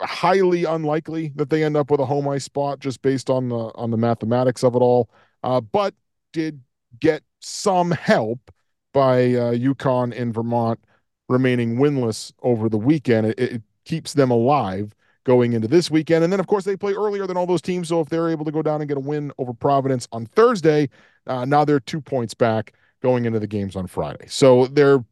[0.00, 3.70] highly unlikely that they end up with a home ice spot just based on the
[3.74, 5.10] on the mathematics of it all.
[5.42, 5.94] Uh, but
[6.32, 6.60] did
[7.00, 8.50] get some help
[8.92, 10.80] by uh, UConn and Vermont
[11.28, 13.28] remaining winless over the weekend.
[13.28, 16.24] It, it keeps them alive going into this weekend.
[16.24, 17.88] And then, of course, they play earlier than all those teams.
[17.88, 20.88] So if they're able to go down and get a win over Providence on Thursday,
[21.26, 24.26] uh, now they're two points back going into the games on Friday.
[24.28, 25.04] So they're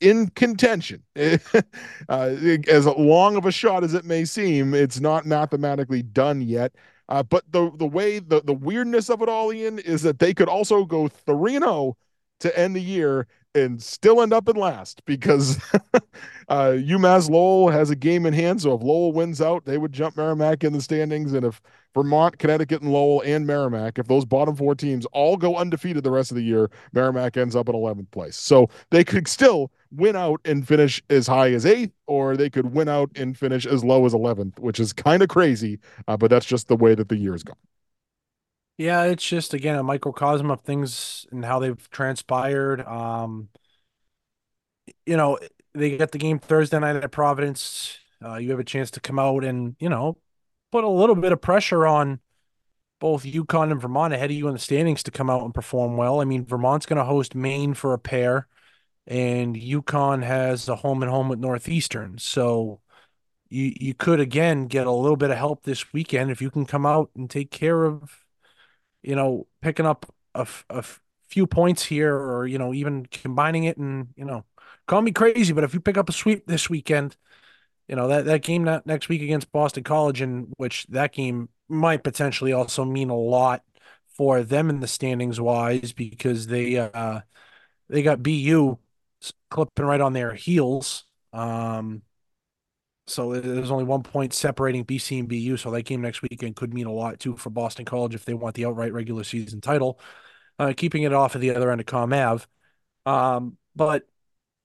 [0.00, 1.02] in contention.
[1.16, 2.34] uh,
[2.68, 6.72] as long of a shot as it may seem, it's not mathematically done yet.
[7.10, 10.32] Uh, but the the way the the weirdness of it all, Ian, is that they
[10.32, 11.96] could also go three and oh
[12.38, 15.58] to end the year and still end up in last because
[16.48, 18.62] uh, UMass Lowell has a game in hand.
[18.62, 21.32] So if Lowell wins out, they would jump Merrimack in the standings.
[21.32, 21.60] And if
[21.94, 26.10] Vermont, Connecticut, and Lowell and Merrimack, if those bottom four teams all go undefeated the
[26.10, 28.36] rest of the year, Merrimack ends up in 11th place.
[28.36, 32.72] So they could still win out and finish as high as eighth, or they could
[32.72, 35.78] win out and finish as low as 11th, which is kind of crazy.
[36.06, 37.56] Uh, but that's just the way that the year has gone.
[38.80, 42.80] Yeah, it's just again a microcosm of things and how they've transpired.
[42.80, 43.50] Um,
[45.04, 45.38] you know,
[45.74, 47.98] they get the game Thursday night at Providence.
[48.24, 50.16] Uh, you have a chance to come out and you know
[50.72, 52.20] put a little bit of pressure on
[53.00, 55.98] both UConn and Vermont ahead of you in the standings to come out and perform
[55.98, 56.22] well.
[56.22, 58.48] I mean, Vermont's going to host Maine for a pair,
[59.06, 62.16] and UConn has a home and home with Northeastern.
[62.16, 62.80] So
[63.50, 66.64] you you could again get a little bit of help this weekend if you can
[66.64, 68.24] come out and take care of
[69.02, 70.84] you know, picking up a, a
[71.28, 74.44] few points here or, you know, even combining it and, you know,
[74.86, 77.16] call me crazy, but if you pick up a sweep this weekend,
[77.88, 81.48] you know, that, that game that next week against Boston College, in which that game
[81.68, 83.62] might potentially also mean a lot
[84.16, 87.20] for them in the standings wise because they, uh,
[87.88, 88.78] they got BU
[89.50, 91.04] clipping right on their heels.
[91.32, 92.02] Um,
[93.10, 95.56] so there's only one point separating BC and BU.
[95.56, 98.34] So that game next weekend could mean a lot too for Boston College if they
[98.34, 100.00] want the outright regular season title,
[100.58, 102.44] uh, keeping it off of the other end of Comm Ave.
[103.06, 104.04] Um, but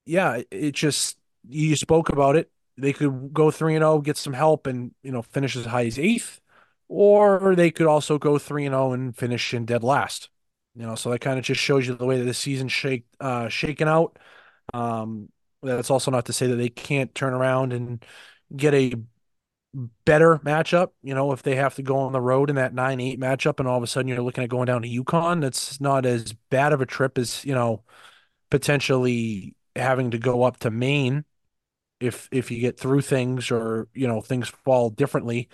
[0.05, 2.51] yeah, it just you spoke about it.
[2.77, 5.65] They could go three and zero, oh, get some help, and you know finish as
[5.65, 6.41] high as eighth,
[6.88, 10.29] or they could also go three and zero oh and finish in dead last.
[10.75, 13.05] You know, so that kind of just shows you the way that the season shake
[13.19, 14.19] uh, shaken out.
[14.73, 15.29] Um,
[15.63, 18.03] that's also not to say that they can't turn around and
[18.55, 18.93] get a
[20.05, 20.89] better matchup.
[21.03, 23.60] You know, if they have to go on the road in that nine eight matchup,
[23.60, 26.34] and all of a sudden you're looking at going down to UConn, that's not as
[26.49, 27.84] bad of a trip as you know
[28.49, 31.25] potentially having to go up to Maine
[31.99, 35.49] if if you get through things or you know things fall differently.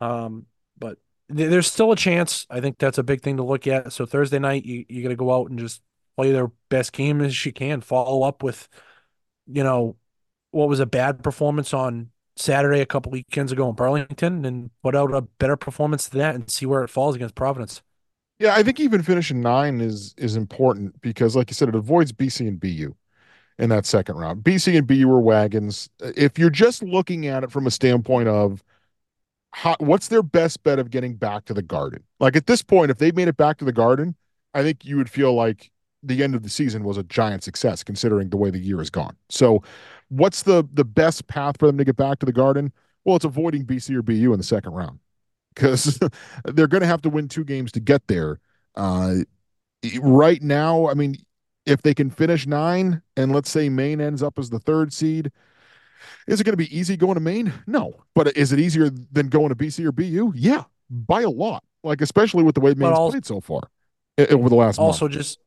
[0.00, 0.46] Um,
[0.78, 0.98] but
[1.34, 2.46] th- there's still a chance.
[2.50, 3.92] I think that's a big thing to look at.
[3.92, 5.82] So Thursday night, you you got to go out and just
[6.16, 7.80] play their best game as you can.
[7.80, 8.68] Follow up with,
[9.46, 9.96] you know,
[10.50, 14.96] what was a bad performance on Saturday a couple weekends ago in Burlington and put
[14.96, 17.82] out a better performance than that and see where it falls against Providence.
[18.38, 22.12] Yeah, I think even finishing nine is is important because, like you said, it avoids
[22.12, 22.94] BC and BU
[23.58, 24.42] in that second round.
[24.42, 25.90] BC and BU are wagons.
[26.00, 28.64] If you're just looking at it from a standpoint of
[29.52, 32.90] how, what's their best bet of getting back to the Garden, like at this point,
[32.90, 34.16] if they made it back to the Garden,
[34.54, 35.70] I think you would feel like
[36.02, 38.88] the end of the season was a giant success considering the way the year has
[38.88, 39.16] gone.
[39.28, 39.62] So
[40.10, 42.72] what's the the best path for them to get back to the Garden?
[43.04, 45.00] Well, it's avoiding BC or BU in the second round
[45.54, 45.98] because
[46.44, 48.40] they're going to have to win two games to get there.
[48.76, 49.16] Uh,
[50.00, 51.16] right now, I mean,
[51.66, 55.32] if they can finish nine and let's say Maine ends up as the third seed,
[56.26, 57.52] is it going to be easy going to Maine?
[57.66, 58.04] No.
[58.14, 60.32] But is it easier than going to BC or BU?
[60.34, 61.64] Yeah, by a lot.
[61.82, 63.62] Like, especially with the way Maine's also, played so far
[64.18, 65.14] over the last Also, month.
[65.14, 65.38] just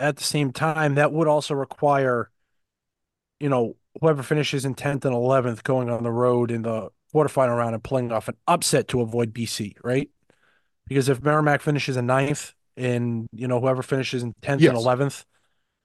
[0.00, 2.30] at the same time, that would also require,
[3.40, 7.56] you know, whoever finishes in 10th and 11th going on the road in the quarterfinal
[7.56, 10.10] round and playing off an upset to avoid BC, right?
[10.86, 14.74] Because if Merrimack finishes in ninth and, you know, whoever finishes in 10th yes.
[14.74, 15.24] and 11th,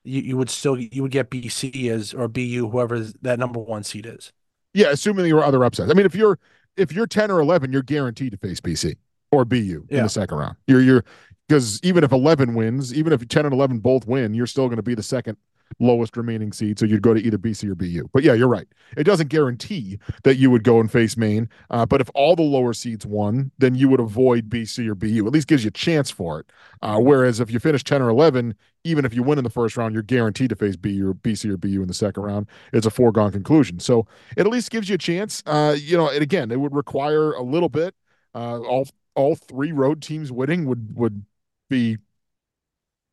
[0.04, 3.84] you, you would still, you would get BC as, or BU, whoever that number one
[3.84, 4.32] seed is.
[4.74, 4.90] Yeah.
[4.90, 5.90] Assuming there were other upsets.
[5.90, 6.40] I mean, if you're,
[6.78, 8.96] if you're 10 or 11, you're guaranteed to face BC
[9.32, 9.98] or BU yeah.
[9.98, 10.56] in the second round.
[10.68, 11.06] You're, you're,
[11.48, 14.78] because even if 11 wins, even if 10 and 11 both win, you're still going
[14.78, 15.38] to be the second
[15.80, 16.80] lowest remaining seed.
[16.80, 18.10] So you'd go to either BC or BU.
[18.14, 18.68] But yeah, you're right.
[18.98, 21.50] It doesn't guarantee that you would go and face Maine.
[21.70, 25.26] Uh, but if all the lower seeds won, then you would avoid BC or BU.
[25.26, 26.46] At least gives you a chance for it.
[26.82, 29.78] Uh, whereas if you finish 10 or 11, even if you win in the first
[29.78, 32.48] round, you're guaranteed to face BU or BC or BU in the second round.
[32.72, 33.80] It's a foregone conclusion.
[33.80, 35.42] So it at least gives you a chance.
[35.46, 37.96] Uh, you know, and again, it would require a little bit.
[38.36, 41.24] Uh, all all three road teams winning would would
[41.70, 41.98] be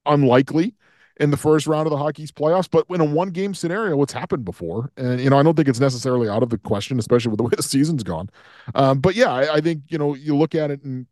[0.06, 0.74] unlikely
[1.20, 2.68] in the first round of the hockey's playoffs.
[2.68, 4.90] But in a one game scenario, it's happened before.
[4.96, 7.44] And, you know, I don't think it's necessarily out of the question, especially with the
[7.44, 8.30] way the season's gone.
[8.74, 11.06] Um, but yeah, I, I think, you know, you look at it and,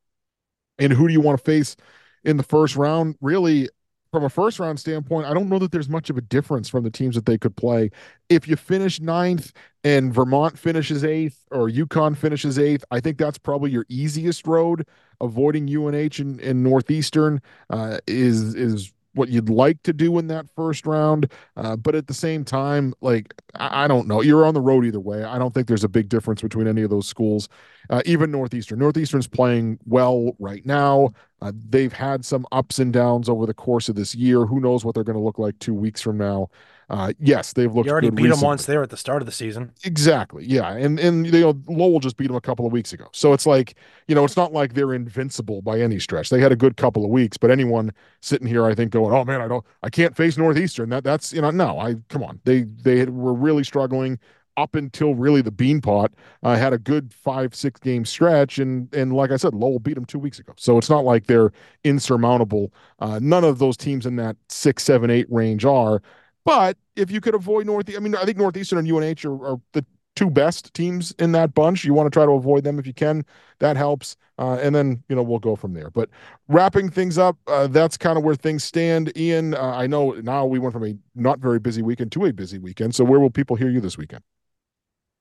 [0.79, 1.77] and who do you want to face
[2.25, 3.17] in the first round?
[3.21, 3.69] Really,
[4.11, 6.85] from a first round standpoint, I don't know that there's much of a difference from
[6.85, 7.91] the teams that they could play.
[8.31, 9.53] If you finish ninth
[9.85, 14.87] and Vermont finishes eighth or UConn finishes eighth, I think that's probably your easiest road.
[15.21, 20.47] Avoiding UNH and, and Northeastern uh, is is what you'd like to do in that
[20.55, 21.31] first round.
[21.57, 24.23] Uh, but at the same time, like, I, I, don't know.
[24.23, 25.25] You're on the road either way.
[25.25, 27.49] I don't think there's a big difference between any of those schools,
[27.91, 28.79] uh, even Northeastern.
[28.79, 31.13] Northeastern's playing well right now.
[31.43, 34.47] Uh, they've had some ups and downs over the course of this year.
[34.47, 36.49] Who knows what they're going to look like two weeks from now?
[36.91, 37.87] Uh, yes, they've looked.
[37.87, 38.41] You already beat recently.
[38.41, 39.73] them once there at the start of the season.
[39.85, 40.45] Exactly.
[40.47, 43.35] Yeah, and and you know Lowell just beat them a couple of weeks ago, so
[43.35, 43.75] it's like
[44.07, 46.31] you know it's not like they're invincible by any stretch.
[46.31, 49.25] They had a good couple of weeks, but anyone sitting here, I think, going, "Oh
[49.25, 52.41] man, I don't, I can't face Northeastern." That that's you know, no, I come on,
[52.45, 54.19] they they were really struggling
[54.57, 56.09] up until really the Beanpot
[56.43, 59.95] uh, had a good five six game stretch and and like I said Lowell beat
[59.95, 61.53] them two weeks ago so it's not like they're
[61.85, 66.03] insurmountable uh, none of those teams in that six seven eight range are
[66.45, 69.61] but if you could avoid North, I mean, I think Northeastern and UNH are, are
[69.73, 69.85] the
[70.17, 71.85] two best teams in that bunch.
[71.85, 73.25] You want to try to avoid them if you can.
[73.61, 74.17] That helps.
[74.37, 75.91] Uh, and then, you know, we'll go from there.
[75.91, 76.11] But
[76.49, 79.17] wrapping things up, uh, that's kind of where things stand.
[79.17, 82.33] Ian, uh, I know now we went from a not very busy weekend to a
[82.33, 82.97] busy weekend.
[82.97, 84.23] So where will people hear you this weekend?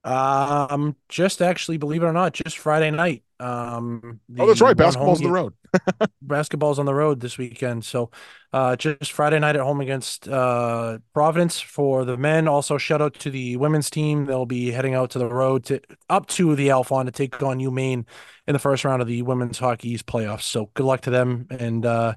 [0.08, 3.24] Um, just actually, believe it or not, just Friday night.
[3.42, 4.76] Um, oh, that's right.
[4.76, 5.54] Basketball's on the road.
[6.22, 7.84] basketball's on the road this weekend.
[7.84, 8.10] So,
[8.54, 12.48] uh, just Friday night at home against uh Providence for the men.
[12.48, 14.26] Also, shout out to the women's team.
[14.26, 17.60] They'll be heading out to the road to up to the Alfond to take on
[17.60, 18.06] UMaine
[18.48, 20.44] in the first round of the women's hockey East playoffs.
[20.44, 21.48] So, good luck to them.
[21.50, 22.16] And uh,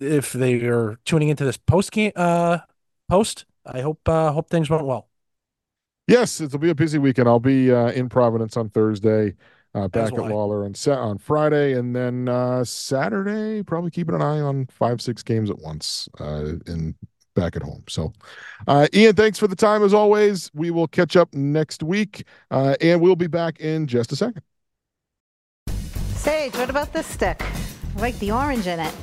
[0.00, 2.58] if they are tuning into this post game, uh,
[3.08, 5.07] post, I hope uh, hope things went well.
[6.08, 7.28] Yes, it'll be a busy weekend.
[7.28, 9.34] I'll be uh, in Providence on Thursday,
[9.74, 14.22] uh, back at Lawler on set on Friday, and then uh, Saturday probably keeping an
[14.22, 16.94] eye on five six games at once uh, in
[17.34, 17.84] back at home.
[17.90, 18.14] So,
[18.66, 20.50] uh, Ian, thanks for the time as always.
[20.54, 24.42] We will catch up next week, uh, and we'll be back in just a second.
[26.14, 27.42] Sage, what about this stick?
[27.96, 28.94] I like the orange in it.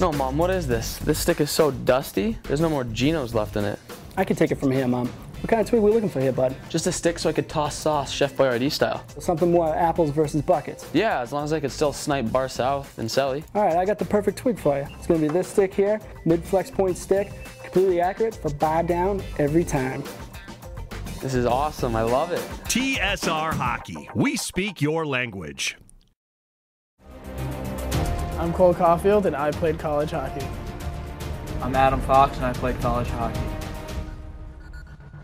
[0.00, 0.96] No, Mom, what is this?
[0.98, 2.36] This stick is so dusty.
[2.42, 3.78] There's no more Genos left in it.
[4.16, 5.08] I can take it from here, Mom.
[5.40, 6.54] What kind of twig are we looking for here, bud?
[6.68, 9.02] Just a stick so I could toss sauce Chef Boyardee style.
[9.18, 10.84] Something more apples versus buckets.
[10.92, 13.42] Yeah, as long as I could still snipe Bar South and Selly.
[13.54, 14.86] All right, I got the perfect twig for you.
[14.98, 17.32] It's gonna be this stick here, mid flex point stick,
[17.62, 20.04] completely accurate for bar down every time.
[21.22, 21.96] This is awesome.
[21.96, 22.40] I love it.
[22.64, 24.10] TSR Hockey.
[24.14, 25.78] We speak your language.
[28.38, 30.46] I'm Cole Caufield, and I played college hockey.
[31.62, 33.59] I'm Adam Fox, and I played college hockey.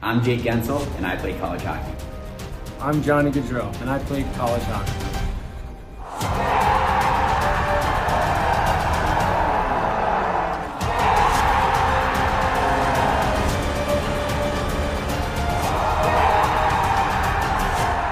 [0.07, 1.93] I'm Jake Guentzel, and I play college hockey.
[2.81, 4.93] I'm Johnny Gaudreau, and I play college hockey.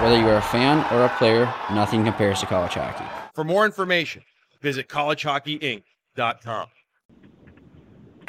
[0.03, 3.05] Whether you are a fan or a player, nothing compares to college hockey.
[3.35, 4.25] For more information,
[4.61, 6.67] visit collegehockeyinc.com.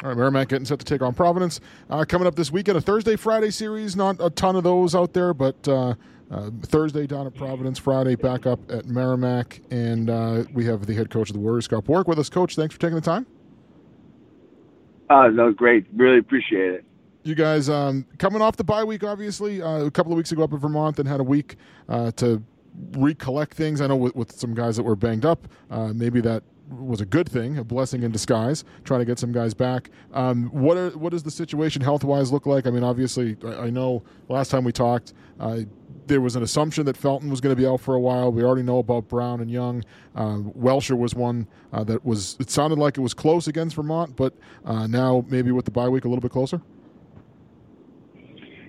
[0.02, 1.60] All right, Merrimack getting set to take on Providence.
[1.88, 3.96] Uh, coming up this weekend, a Thursday Friday series.
[3.96, 5.94] Not a ton of those out there, but uh,
[6.30, 10.92] uh, Thursday down at Providence, Friday back up at Merrimack, and uh, we have the
[10.92, 12.28] head coach of the Warriors, Scott Borek, with us.
[12.28, 13.26] Coach, thanks for taking the time.
[15.08, 15.86] Uh, no, great.
[15.94, 16.84] Really appreciate it.
[17.22, 20.42] You guys um, coming off the bye week, obviously, uh, a couple of weeks ago
[20.44, 21.56] up in Vermont, and had a week
[21.88, 22.42] uh, to
[22.92, 23.80] recollect things.
[23.80, 27.06] I know with, with, some guys that were banged up, uh, maybe that was a
[27.06, 29.90] good thing, a blessing in disguise, trying to get some guys back.
[30.12, 32.66] Um, what are what does the situation health wise look like?
[32.66, 35.60] I mean, obviously, I, I know last time we talked, uh,
[36.06, 38.32] there was an assumption that Felton was going to be out for a while.
[38.32, 39.84] We already know about Brown and Young.
[40.14, 42.36] Uh, Welsher was one uh, that was.
[42.40, 45.88] It sounded like it was close against Vermont, but uh, now maybe with the bye
[45.88, 46.60] week a little bit closer.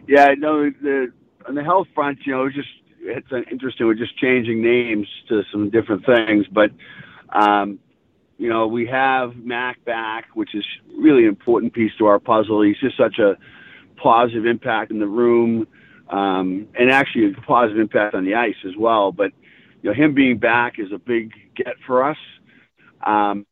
[0.07, 1.11] Yeah, no, the
[1.47, 2.69] on the health front, you know, it just
[3.01, 3.87] it's interesting.
[3.87, 6.71] We're just changing names to some different things, but
[7.29, 7.79] um,
[8.38, 10.65] you know, we have Mac back, which is
[10.97, 12.61] really an important piece to our puzzle.
[12.61, 13.38] He's just such a
[14.01, 15.67] positive impact in the room,
[16.09, 19.11] um, and actually a positive impact on the ice as well.
[19.11, 19.31] But
[19.81, 22.17] you know, him being back is a big get for us.
[23.05, 23.45] Um,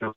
[0.00, 0.12] you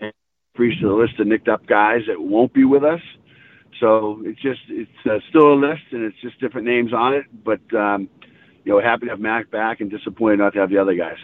[0.00, 0.10] know,
[0.56, 3.00] to the list of nicked up guys that won't be with us.
[3.80, 7.24] So it's just it's uh, still a list, and it's just different names on it.
[7.44, 8.08] But um,
[8.64, 11.18] you know, happy to have Mac back and disappointed not to have the other guys.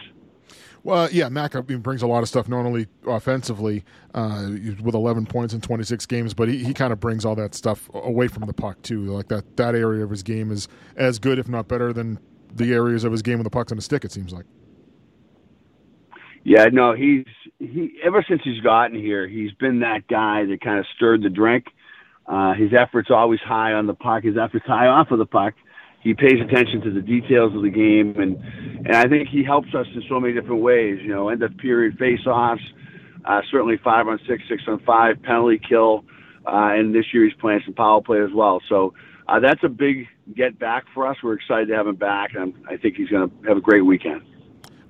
[0.83, 3.85] Well, yeah, Mac brings a lot of stuff, not only offensively
[4.15, 4.49] uh,
[4.83, 7.91] with 11 points in 26 games, but he, he kind of brings all that stuff
[7.93, 9.05] away from the puck too.
[9.05, 12.19] Like that that area of his game is as good, if not better, than
[12.55, 14.05] the areas of his game with the pucks on the stick.
[14.05, 14.47] It seems like.
[16.45, 17.27] Yeah, no, he's
[17.59, 21.29] he ever since he's gotten here, he's been that guy that kind of stirred the
[21.29, 21.67] drink.
[22.27, 24.23] Uh, his efforts always high on the puck.
[24.23, 25.55] His efforts high off of the puck
[26.01, 28.37] he pays attention to the details of the game, and
[28.87, 30.99] and I think he helps us in so many different ways.
[31.03, 32.63] You know, end of period face-offs,
[33.25, 36.05] uh, certainly five on six, six on five, penalty kill,
[36.47, 38.61] uh, and this year he's playing some power play as well.
[38.69, 38.95] So
[39.29, 41.17] uh, that's a big get back for us.
[41.23, 43.83] We're excited to have him back, and I think he's going to have a great
[43.83, 44.23] weekend.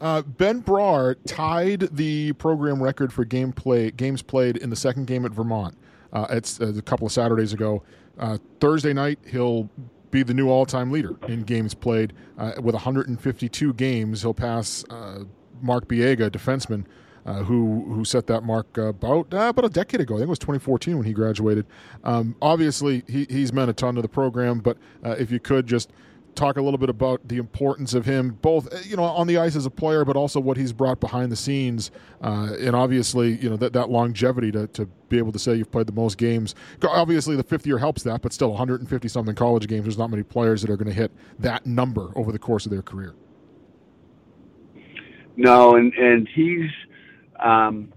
[0.00, 5.06] Uh, ben Brar tied the program record for game play, games played in the second
[5.06, 5.76] game at Vermont.
[6.12, 7.82] Uh, it's uh, a couple of Saturdays ago.
[8.18, 9.68] Uh, Thursday night, he'll
[10.11, 14.22] be the new all-time leader in games played uh, with 152 games.
[14.22, 15.24] He'll pass uh,
[15.61, 16.84] Mark Biega, defenseman,
[17.26, 20.14] uh, who who set that mark about uh, about a decade ago.
[20.14, 21.66] I think it was 2014 when he graduated.
[22.02, 24.61] Um, obviously, he, he's meant a ton to the program.
[24.61, 25.92] But uh, if you could just
[26.35, 29.39] talk a little bit about the importance of him, both uh, you know on the
[29.39, 31.91] ice as a player, but also what he's brought behind the scenes,
[32.22, 35.70] uh, and obviously you know that, that longevity to, to be able to say you've
[35.70, 36.55] played the most games.
[36.83, 39.85] Obviously, the fifth year helps that, but still 150 something college games.
[39.85, 42.72] There's not many players that are going to hit that number over the course of
[42.72, 43.14] their career.
[45.37, 46.70] No, and and he's,
[47.39, 47.93] um,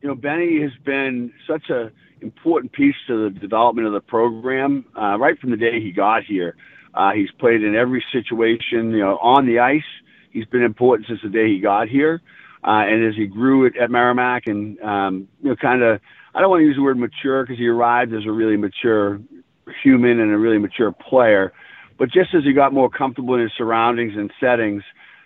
[0.00, 4.84] you know, Benny has been such a important piece to the development of the program
[4.98, 6.56] uh, right from the day he got here.
[6.94, 9.82] Uh, he's played in every situation, you know, on the ice.
[10.30, 12.22] He's been important since the day he got here.
[12.62, 16.00] Uh, and as he grew at, at Merrimack and, um, you know, kind of,
[16.34, 19.20] I don't want to use the word mature because he arrived as a really mature
[19.82, 21.52] human and a really mature player.
[21.98, 24.82] But just as he got more comfortable in his surroundings and settings,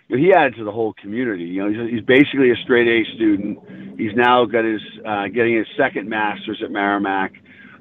[0.07, 1.45] you know, he added to the whole community.
[1.45, 3.59] You know, he's, he's basically a straight A student.
[3.97, 7.33] He's now got his uh, getting his second master's at Merrimack.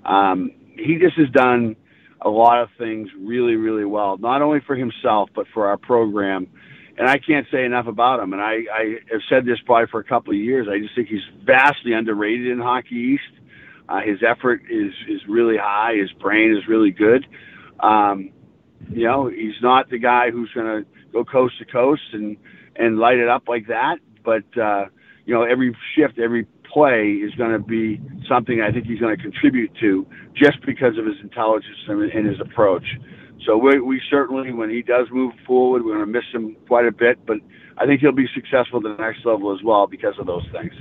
[0.04, 1.76] Um, he just has done
[2.20, 6.48] a lot of things really, really well, not only for himself, but for our program.
[6.96, 8.32] And I can't say enough about him.
[8.32, 10.66] And I, I have said this probably for a couple of years.
[10.68, 13.44] I just think he's vastly underrated in Hockey East.
[13.88, 15.94] Uh, his effort is, is really high.
[15.94, 17.24] His brain is really good.
[17.80, 18.30] Um,
[18.90, 22.36] you know, he's not the guy who's going to go coast to coast and,
[22.74, 23.98] and light it up like that.
[24.24, 24.86] But, uh,
[25.24, 29.16] you know, every shift, every play is going to be something I think he's going
[29.16, 32.86] to contribute to just because of his intelligence and, and his approach.
[33.46, 36.86] So we, we certainly, when he does move forward, we're going to miss him quite
[36.86, 37.38] a bit, but
[37.78, 40.72] I think he'll be successful at the next level as well because of those things.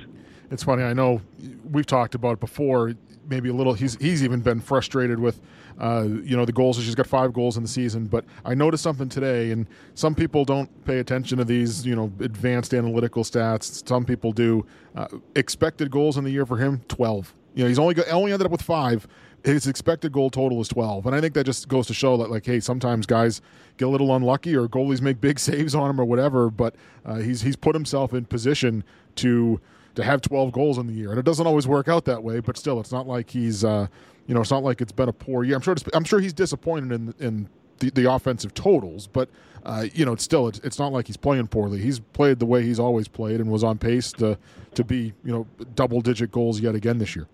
[0.49, 0.83] It's funny.
[0.83, 1.21] I know
[1.69, 2.93] we've talked about it before.
[3.29, 3.73] Maybe a little.
[3.73, 5.41] He's he's even been frustrated with
[5.79, 6.77] uh, you know, the goals.
[6.77, 8.05] She's got five goals in the season.
[8.07, 12.11] But I noticed something today, and some people don't pay attention to these, you know,
[12.19, 13.87] advanced analytical stats.
[13.87, 14.65] Some people do.
[14.95, 17.33] Uh, expected goals in the year for him, twelve.
[17.53, 19.07] You know, he's only got, only ended up with five.
[19.43, 22.31] His expected goal total is twelve, and I think that just goes to show that,
[22.31, 23.41] like, hey, sometimes guys
[23.77, 26.49] get a little unlucky, or goalies make big saves on him, or whatever.
[26.49, 26.75] But
[27.05, 28.83] uh, he's he's put himself in position
[29.17, 29.61] to
[29.97, 31.09] to have 12 goals in the year.
[31.09, 33.87] And it doesn't always work out that way, but still, it's not like he's uh,
[34.27, 35.55] you know, it's not like it's been a poor year.
[35.55, 35.75] I'm sure.
[35.93, 37.49] I'm sure he's disappointed in in
[37.79, 39.29] the, the offensive totals, but
[39.65, 41.79] uh, you know, it's still it's, it's not like he's playing poorly.
[41.79, 44.37] He's played the way he's always played and was on pace to
[44.75, 47.27] to be you know double digit goals yet again this year.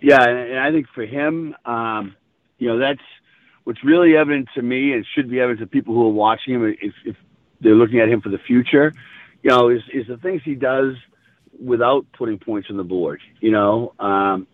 [0.00, 2.16] Yeah, and I think for him, um,
[2.58, 3.02] you know, that's
[3.64, 6.76] what's really evident to me, and should be evident to people who are watching him
[6.80, 7.16] if, if
[7.60, 8.94] they're looking at him for the future.
[9.42, 10.94] You know, is is the things he does
[11.62, 13.20] without putting points on the board.
[13.40, 14.46] You know, um,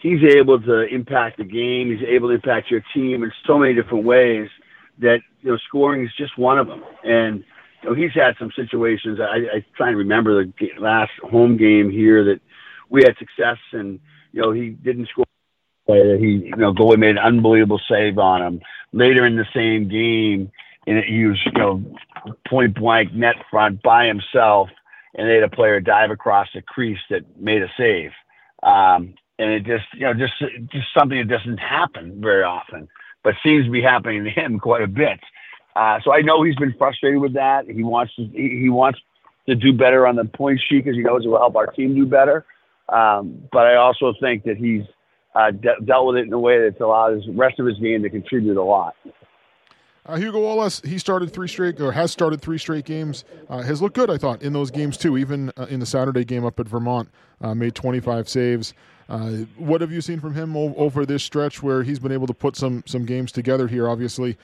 [0.00, 1.90] he's able to impact the game.
[1.90, 4.48] He's able to impact your team in so many different ways
[4.98, 6.82] that you know scoring is just one of them.
[7.04, 7.44] And
[7.82, 9.18] you know he's had some situations.
[9.20, 12.40] I, I try and remember the last home game here that
[12.88, 14.00] we had success, and
[14.32, 15.26] you know he didn't score.
[15.86, 18.60] He you know goalie made an unbelievable save on him.
[18.92, 20.50] Later in the same game,
[20.86, 21.82] and he was you know
[22.48, 24.68] point blank net front by himself,
[25.14, 28.10] and they had a player dive across the crease that made a save.
[28.62, 30.34] Um, and it just you know just
[30.70, 32.88] just something that doesn't happen very often,
[33.24, 35.20] but seems to be happening to him quite a bit.
[35.74, 37.66] Uh, so I know he's been frustrated with that.
[37.66, 39.00] He wants to he, he wants
[39.48, 41.94] to do better on the point sheet because he knows it will help our team
[41.94, 42.44] do better.
[42.88, 44.82] Um, but I also think that he's
[45.34, 48.02] uh, de- dealt with it in a way that's allowed his rest of his game
[48.02, 48.94] to contribute a lot.
[50.10, 53.22] Uh, Hugo Ollas, he started three straight, or has started three straight games.
[53.48, 55.16] Uh, has looked good, I thought, in those games too.
[55.16, 57.08] Even uh, in the Saturday game up at Vermont,
[57.40, 58.74] uh, made 25 saves.
[59.08, 62.34] Uh, what have you seen from him over this stretch where he's been able to
[62.34, 63.88] put some some games together here?
[63.88, 64.36] Obviously,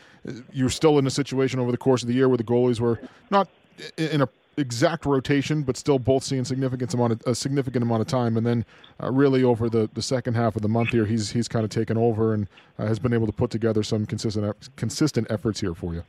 [0.52, 3.00] you're still in a situation over the course of the year where the goalies were
[3.30, 3.48] not
[3.96, 8.06] in a exact rotation, but still both seeing significant amount of, a significant amount of
[8.06, 8.36] time.
[8.36, 8.64] And then
[9.02, 11.70] uh, really over the, the second half of the month here, he's he's kind of
[11.70, 12.48] taken over and
[12.78, 16.04] uh, has been able to put together some consistent consistent efforts here for you.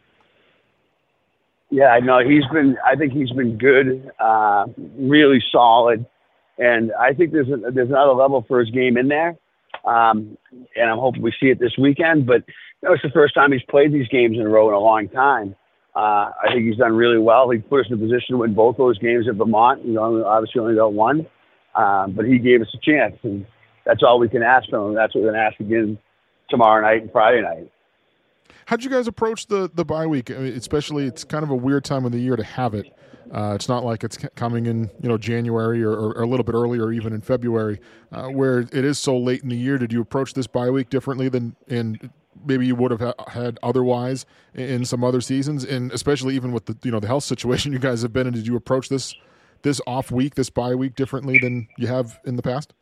[1.69, 2.77] Yeah, I know he's been.
[2.85, 4.67] I think he's been good, uh,
[4.97, 6.05] really solid,
[6.57, 9.37] and I think there's a, there's another level for his game in there.
[9.83, 10.37] Um,
[10.75, 12.25] and I'm hoping we see it this weekend.
[12.25, 14.75] But you know, it's the first time he's played these games in a row in
[14.75, 15.55] a long time.
[15.97, 17.49] Uh, I think he's done really well.
[17.49, 19.81] He put us in a position to win both those games at Vermont.
[19.97, 21.25] Obviously only got one,
[21.73, 23.47] um, but he gave us a chance, and
[23.83, 24.93] that's all we can ask from him.
[24.93, 25.97] That's what we're going to ask again
[26.51, 27.71] tomorrow night and Friday night.
[28.67, 30.29] How'd you guys approach the the bye week?
[30.29, 32.93] I mean, especially, it's kind of a weird time of the year to have it.
[33.31, 36.53] Uh, it's not like it's coming in, you know, January or, or, a little bit
[36.53, 37.81] earlier, or even in February,
[38.11, 39.79] uh, where it is so late in the year.
[39.79, 42.11] Did you approach this bye week differently than in
[42.45, 46.65] maybe you would have ha- had otherwise in some other seasons, and especially even with
[46.65, 48.33] the you know the health situation you guys have been in?
[48.33, 49.15] Did you approach this
[49.63, 52.73] this off week, this bye week, differently than you have in the past?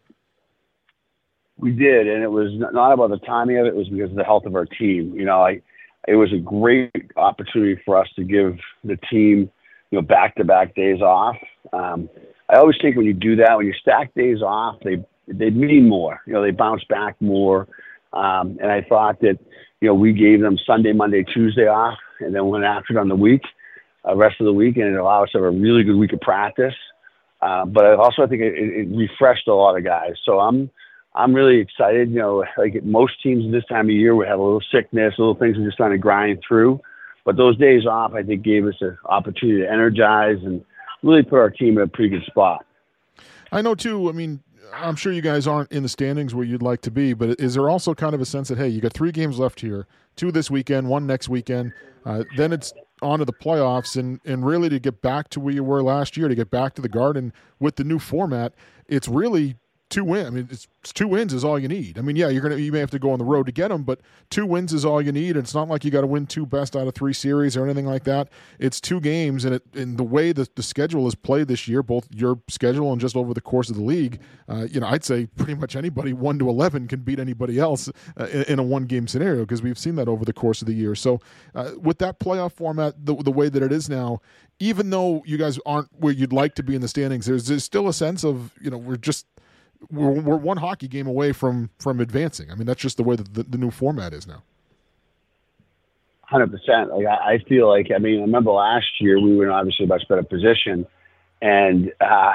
[1.58, 3.70] We did, and it was not about the timing of it.
[3.70, 5.14] It was because of the health of our team.
[5.16, 5.62] You know, I
[6.08, 9.49] it was a great opportunity for us to give the team,
[9.89, 11.36] you know, back-to-back days off.
[11.74, 12.10] Um,
[12.49, 15.89] I always think when you do that, when you stack days off, they they mean
[15.89, 16.22] more.
[16.28, 17.68] You know, they bounce back more.
[18.16, 19.38] Um, and I thought that,
[19.82, 23.09] you know, we gave them Sunday, Monday, Tuesday off, and then went after it on
[23.09, 23.43] the week,
[24.07, 26.13] uh, rest of the week, and it allowed us to have a really good week
[26.13, 26.74] of practice.
[27.41, 30.13] Uh, but also I think it, it refreshed a lot of guys.
[30.26, 30.70] So I'm
[31.13, 32.09] I'm really excited.
[32.09, 35.36] You know, like most teams this time of year, we have a little sickness, little
[35.36, 36.82] things we're just trying to grind through.
[37.24, 40.63] But those days off, I think, gave us an opportunity to energize and
[41.03, 42.66] really put our team in a pretty good spot.
[43.51, 44.09] I know too.
[44.09, 44.41] I mean,
[44.74, 47.53] I'm sure you guys aren't in the standings where you'd like to be, but is
[47.55, 50.32] there also kind of a sense that hey, you got three games left here, two
[50.32, 51.74] this weekend, one next weekend,
[52.05, 55.53] uh, then it's on to the playoffs, and and really to get back to where
[55.53, 58.53] you were last year, to get back to the Garden with the new format,
[58.88, 59.55] it's really
[59.96, 60.28] two wins.
[60.28, 61.98] I mean, it's, two wins is all you need.
[61.98, 63.70] I mean, yeah, you're gonna you may have to go on the road to get
[63.70, 65.38] them, but two wins is all you need.
[65.38, 67.86] It's not like you got to win two best out of three series or anything
[67.86, 68.28] like that.
[68.60, 71.82] It's two games, and it in the way that the schedule is played this year,
[71.82, 74.20] both your schedule and just over the course of the league,
[74.50, 77.89] uh, you know, I'd say pretty much anybody one to eleven can beat anybody else
[78.20, 80.68] uh, in, in, a one game scenario because we've seen that over the course of
[80.68, 80.96] the year.
[80.96, 81.22] So,
[81.54, 84.20] uh, with that playoff format, the the way that it is now,
[84.60, 87.64] even though you guys aren't where you'd like to be in the standings, there's, there's
[87.64, 89.26] still a sense of you know we're just
[89.91, 92.51] we're, we're one hockey game away from from advancing.
[92.51, 94.43] I mean, that's just the way that the, the new format is now.
[96.23, 96.91] Hundred percent.
[96.91, 99.86] Like I, I, feel like I mean, I remember last year we were in obviously
[99.86, 100.88] a much better position,
[101.41, 102.34] and uh,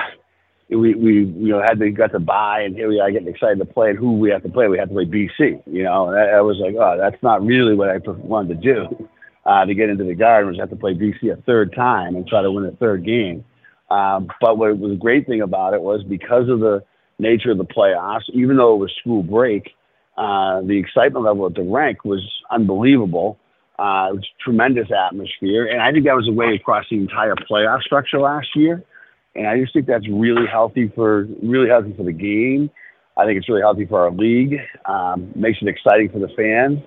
[0.69, 3.59] we we you know had to got to buy, and here we are getting excited
[3.59, 4.69] to play, and who we have to play?
[4.69, 5.63] We have to play BC.
[5.67, 8.75] You know, and I, I was like, oh, that's not really what I wanted to
[8.75, 9.09] do.
[9.45, 12.29] Uh, to get into the Garden was have to play BC a third time and
[12.29, 13.45] try to win a third game.
[13.91, 16.85] Um, but what was a great thing about it was because of the
[17.21, 19.71] nature of the playoffs, even though it was school break,
[20.17, 23.39] uh, the excitement level at the rink was unbelievable.
[23.79, 27.35] Uh, it was tremendous atmosphere, and I think that was a way across the entire
[27.35, 28.85] playoff structure last year.
[29.35, 32.71] And I just think that's really healthy for really healthy for the game.
[33.17, 34.57] I think it's really healthy for our league.
[34.85, 36.81] Um, makes it exciting for the fans.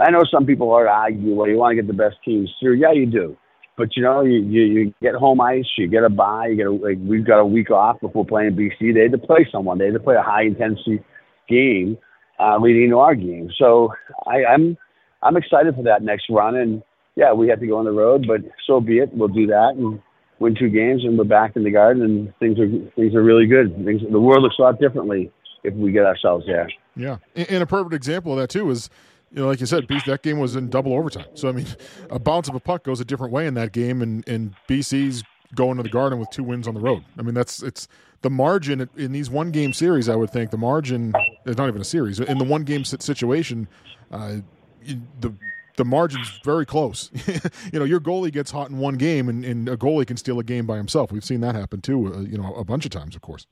[0.00, 2.76] I know some people are arguing, well, you want to get the best teams through.
[2.76, 3.36] Yeah, you do.
[3.80, 6.66] But you know, you, you, you get home ice, you get a bye, you get
[6.66, 8.92] a, like we've got a week off before playing BC.
[8.92, 9.78] They had to play someone.
[9.78, 11.02] They had to play a high intensity
[11.48, 11.96] game
[12.38, 13.50] uh, leading into our game.
[13.58, 13.94] So
[14.26, 14.76] I, I'm
[15.22, 16.56] I'm excited for that next run.
[16.56, 16.82] And
[17.16, 19.14] yeah, we have to go on the road, but so be it.
[19.14, 20.02] We'll do that and
[20.40, 23.46] win two games, and we're back in the garden, and things are things are really
[23.46, 23.74] good.
[23.82, 25.32] Things the world looks a lot differently
[25.64, 26.68] if we get ourselves there.
[26.96, 28.90] Yeah, and a perfect example of that too is
[29.32, 31.26] you know, like you said, that game was in double overtime.
[31.34, 31.66] So I mean,
[32.10, 35.22] a bounce of a puck goes a different way in that game, and and BC's
[35.54, 37.04] going to the Garden with two wins on the road.
[37.18, 37.88] I mean, that's it's
[38.22, 40.08] the margin in these one game series.
[40.08, 41.14] I would think the margin
[41.46, 43.68] is not even a series in the one game situation.
[44.10, 44.36] Uh,
[45.20, 45.32] the
[45.76, 47.10] the margin's very close.
[47.72, 50.38] you know, your goalie gets hot in one game, and, and, a goalie can steal
[50.38, 51.10] a game by himself.
[51.10, 52.12] We've seen that happen too.
[52.12, 53.46] Uh, you know, a bunch of times, of course.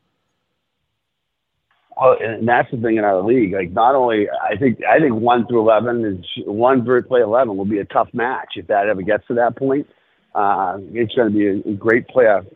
[2.01, 3.53] Well, and that's the thing in our league.
[3.53, 7.57] Like, not only I think I think one through eleven is one through play eleven
[7.57, 9.86] will be a tough match if that ever gets to that point.
[10.34, 12.46] Uh, it's going to be a, a great playoff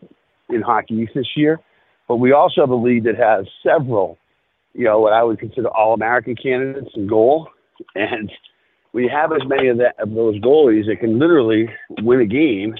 [0.49, 1.59] in Hockey East this year.
[2.07, 4.17] But we also have a league that has several,
[4.73, 7.49] you know, what I would consider all American candidates in goal,
[7.95, 8.31] and
[8.93, 11.67] we have as many of that of those goalies that can literally
[12.01, 12.75] win a game.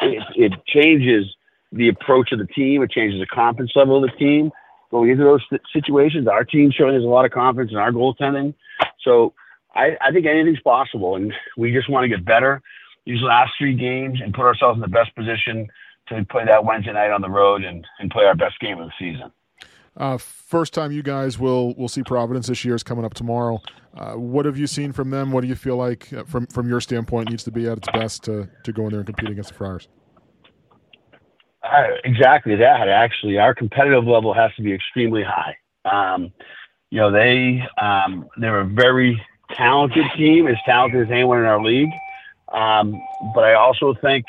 [0.00, 1.26] It, it changes
[1.70, 2.82] the approach of the team.
[2.82, 4.50] It changes the confidence level of the team
[4.92, 6.28] going into those situations.
[6.28, 8.54] Our team showing us a lot of confidence in our goaltending.
[9.02, 9.32] So
[9.74, 12.62] I, I think anything's possible, and we just want to get better.
[13.06, 15.68] these last three games and put ourselves in the best position
[16.08, 18.88] to play that Wednesday night on the road and, and play our best game of
[18.88, 19.32] the season.
[19.96, 23.60] Uh, first time you guys will will see Providence this year is coming up tomorrow.
[23.94, 25.32] Uh, what have you seen from them?
[25.32, 27.88] What do you feel like, uh, from from your standpoint, needs to be at its
[27.92, 29.88] best to to go in there and compete against the Friars?
[32.04, 32.88] Exactly that.
[32.88, 35.56] Actually, our competitive level has to be extremely high.
[35.84, 36.32] Um,
[36.90, 39.20] you know, they um, they're a very
[39.52, 41.90] talented team, as talented as anyone in our league.
[42.52, 43.00] Um,
[43.34, 44.24] but I also think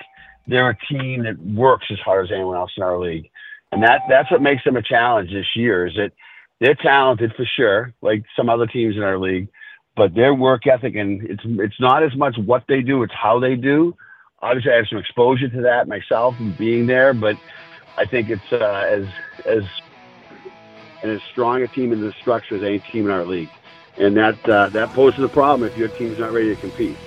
[0.48, 3.30] they're a team that works as hard as anyone else in our league,
[3.72, 5.88] and that that's what makes them a challenge this year.
[5.88, 6.12] Is that
[6.60, 9.48] they're talented for sure, like some other teams in our league,
[9.96, 13.40] but their work ethic and it's it's not as much what they do, it's how
[13.40, 13.96] they do
[14.44, 17.38] obviously I have some exposure to that myself and being there, but
[17.98, 19.08] I think it's uh, as
[19.46, 19.64] as
[21.02, 23.50] and as strong a team in the structure as any team in our league,
[23.98, 26.98] and that uh, that poses a problem if your team's not ready to compete.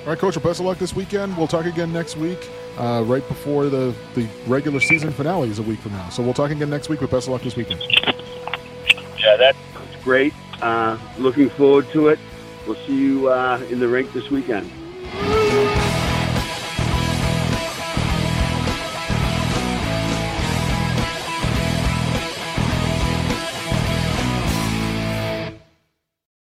[0.00, 0.36] All right, Coach.
[0.36, 1.36] Well, best of luck this weekend.
[1.36, 5.62] We'll talk again next week, uh, right before the the regular season finale is a
[5.62, 6.08] week from now.
[6.08, 7.00] So we'll talk again next week.
[7.00, 7.80] With best of luck this weekend.
[9.18, 9.58] Yeah, that's
[10.02, 10.32] great.
[10.60, 12.18] Uh, looking forward to it.
[12.66, 14.70] We'll see you uh, in the rink this weekend.